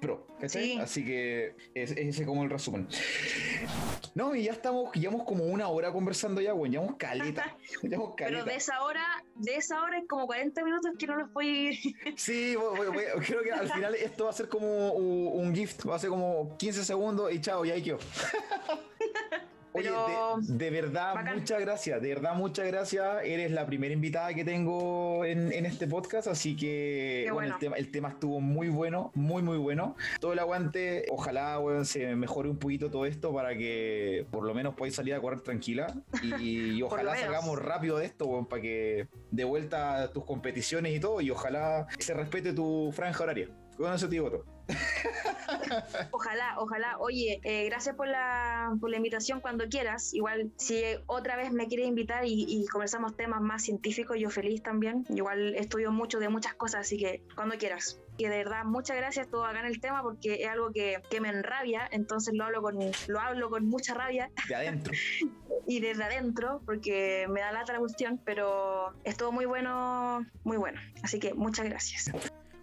pro, 0.00 0.26
¿cachai? 0.40 0.62
Sí. 0.64 0.78
Así 0.80 1.04
que 1.04 1.54
es, 1.74 1.90
es 1.90 1.98
ese 1.98 2.24
como 2.26 2.42
el 2.42 2.50
resumen. 2.50 2.88
No, 4.14 4.34
y 4.34 4.44
ya 4.44 4.52
estamos, 4.52 4.92
llevamos 4.94 5.24
como 5.26 5.44
una 5.44 5.68
hora 5.68 5.92
conversando 5.92 6.40
ya, 6.40 6.52
bueno, 6.52 6.72
llevamos 6.72 6.96
caleta. 6.96 7.56
llevamos 7.82 8.14
caleta. 8.16 8.38
Pero 8.40 8.44
de 8.50 8.56
esa 8.56 8.82
hora, 8.82 9.04
de 9.36 9.56
esa 9.56 9.82
hora 9.82 9.98
es 9.98 10.08
como 10.08 10.26
40 10.26 10.64
minutos 10.64 10.90
que 10.98 11.06
no 11.06 11.16
los 11.16 11.32
voy 11.32 11.78
Sí, 12.16 12.56
voy- 12.56 12.76
voy- 12.78 12.88
voy- 12.88 13.24
creo 13.26 13.42
que 13.42 13.52
al 13.52 13.70
final 13.70 13.94
esto 13.94 14.24
va 14.24 14.30
a 14.30 14.32
ser 14.32 14.48
como 14.48 14.92
un 14.92 15.54
gift, 15.54 15.86
va 15.88 15.96
a 15.96 15.98
ser 15.98 16.10
como 16.10 16.56
15 16.56 16.84
segundos 16.84 17.32
y 17.32 17.40
chao, 17.40 17.64
y 17.64 17.70
ahí 17.70 17.82
quedó. 17.82 17.98
Oye, 19.80 20.46
de, 20.46 20.54
de 20.56 20.70
verdad, 20.70 21.14
Bacán. 21.14 21.38
muchas 21.38 21.60
gracias, 21.60 22.02
de 22.02 22.08
verdad, 22.08 22.34
muchas 22.34 22.66
gracias. 22.66 23.24
Eres 23.24 23.50
la 23.50 23.66
primera 23.66 23.92
invitada 23.92 24.32
que 24.34 24.44
tengo 24.44 25.24
en, 25.24 25.52
en 25.52 25.66
este 25.66 25.86
podcast, 25.86 26.28
así 26.28 26.56
que 26.56 27.28
bueno, 27.32 27.34
bueno. 27.34 27.54
el, 27.54 27.60
tema, 27.60 27.76
el 27.76 27.90
tema 27.90 28.08
estuvo 28.10 28.40
muy 28.40 28.68
bueno, 28.68 29.10
muy, 29.14 29.42
muy 29.42 29.58
bueno. 29.58 29.96
Todo 30.20 30.32
el 30.32 30.38
aguante, 30.38 31.06
ojalá 31.10 31.58
weón, 31.58 31.84
se 31.84 32.14
mejore 32.16 32.48
un 32.48 32.58
poquito 32.58 32.90
todo 32.90 33.06
esto 33.06 33.32
para 33.32 33.56
que 33.56 34.26
por 34.30 34.44
lo 34.44 34.54
menos 34.54 34.74
podáis 34.74 34.94
salir 34.94 35.14
a 35.14 35.20
correr 35.20 35.40
tranquila 35.40 35.94
y, 36.22 36.82
ojalá 36.82 37.16
salgamos 37.16 37.58
rápido 37.58 37.98
de 37.98 38.06
esto, 38.06 38.46
para 38.48 38.62
que 38.62 39.08
de 39.30 39.44
vuelta 39.44 40.10
tus 40.12 40.24
competiciones 40.24 40.94
y 40.94 41.00
todo, 41.00 41.20
y 41.20 41.30
ojalá 41.30 41.86
se 41.98 42.14
respete 42.14 42.52
tu 42.52 42.90
franja 42.92 43.24
horaria. 43.24 43.48
Con 43.76 43.92
eso 43.94 44.06
te 44.06 44.12
digo 44.12 44.30
todo. 44.30 44.44
Ojalá, 46.10 46.54
ojalá. 46.58 46.98
Oye, 46.98 47.40
eh, 47.44 47.66
gracias 47.66 47.94
por 47.96 48.08
la, 48.08 48.76
por 48.80 48.90
la 48.90 48.96
invitación 48.96 49.40
cuando 49.40 49.68
quieras. 49.68 50.12
Igual, 50.14 50.50
si 50.56 50.82
otra 51.06 51.36
vez 51.36 51.52
me 51.52 51.68
quieres 51.68 51.86
invitar 51.86 52.24
y, 52.24 52.44
y 52.48 52.66
conversamos 52.66 53.16
temas 53.16 53.40
más 53.40 53.62
científicos, 53.62 54.16
yo 54.18 54.30
feliz 54.30 54.62
también. 54.62 55.04
Igual 55.10 55.54
estudio 55.54 55.92
mucho 55.92 56.18
de 56.18 56.28
muchas 56.28 56.54
cosas, 56.54 56.82
así 56.82 56.98
que 56.98 57.22
cuando 57.34 57.56
quieras. 57.56 58.00
Y 58.20 58.24
de 58.24 58.36
verdad, 58.36 58.64
muchas 58.64 58.98
gracias 58.98 59.28
todo 59.28 59.46
acá 59.46 59.60
en 59.60 59.66
el 59.66 59.80
tema 59.80 60.02
porque 60.02 60.42
es 60.42 60.48
algo 60.48 60.72
que, 60.72 61.00
que 61.08 61.22
me 61.22 61.30
enrabia, 61.30 61.88
entonces 61.90 62.34
lo 62.34 62.44
hablo, 62.44 62.60
con, 62.60 62.76
lo 63.06 63.18
hablo 63.18 63.48
con 63.48 63.66
mucha 63.66 63.94
rabia 63.94 64.30
De 64.46 64.54
adentro. 64.54 64.92
y 65.66 65.80
desde 65.80 66.04
adentro 66.04 66.60
porque 66.66 67.26
me 67.30 67.40
da 67.40 67.52
lata 67.52 67.72
la 67.72 67.78
cuestión, 67.78 68.20
pero 68.22 68.92
estuvo 69.04 69.32
muy 69.32 69.46
bueno, 69.46 70.26
muy 70.44 70.58
bueno. 70.58 70.80
Así 71.02 71.18
que 71.18 71.32
muchas 71.32 71.66
gracias. 71.66 72.10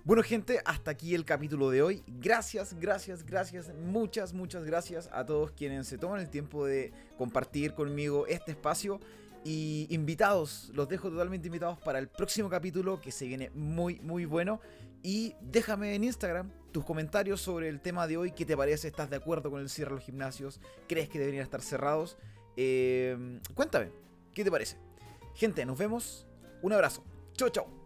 Bueno, 0.07 0.23
gente, 0.23 0.61
hasta 0.63 0.91
aquí 0.91 1.13
el 1.15 1.25
capítulo 1.25 1.69
de 1.69 1.81
hoy. 1.81 2.01
Gracias, 2.07 2.73
gracias, 2.79 3.25
gracias, 3.25 3.73
muchas, 3.75 4.31
muchas 4.31 4.63
gracias 4.63 5.09
a 5.11 5.25
todos 5.25 5.51
quienes 5.51 5.85
se 5.85 5.97
toman 5.97 6.21
el 6.21 6.29
tiempo 6.29 6.65
de 6.65 6.93
compartir 7.17 7.73
conmigo 7.73 8.25
este 8.25 8.51
espacio. 8.51 9.01
Y 9.43 9.85
invitados, 9.89 10.71
los 10.73 10.87
dejo 10.87 11.09
totalmente 11.09 11.47
invitados 11.47 11.77
para 11.79 11.99
el 11.99 12.07
próximo 12.07 12.49
capítulo 12.49 13.01
que 13.01 13.11
se 13.11 13.27
viene 13.27 13.49
muy, 13.49 13.99
muy 13.99 14.23
bueno. 14.23 14.61
Y 15.03 15.35
déjame 15.41 15.93
en 15.93 16.05
Instagram 16.05 16.53
tus 16.71 16.85
comentarios 16.85 17.41
sobre 17.41 17.67
el 17.67 17.81
tema 17.81 18.07
de 18.07 18.15
hoy. 18.15 18.31
¿Qué 18.31 18.45
te 18.45 18.55
parece? 18.55 18.87
¿Estás 18.87 19.09
de 19.09 19.17
acuerdo 19.17 19.51
con 19.51 19.59
el 19.59 19.67
cierre 19.67 19.89
de 19.89 19.95
los 19.95 20.05
gimnasios? 20.05 20.61
¿Crees 20.87 21.09
que 21.09 21.19
deberían 21.19 21.43
estar 21.43 21.61
cerrados? 21.61 22.15
Eh, 22.55 23.41
cuéntame, 23.53 23.91
¿qué 24.33 24.45
te 24.45 24.51
parece? 24.51 24.77
Gente, 25.35 25.65
nos 25.65 25.77
vemos. 25.77 26.25
Un 26.61 26.71
abrazo. 26.71 27.03
Chau, 27.33 27.49
chau. 27.49 27.76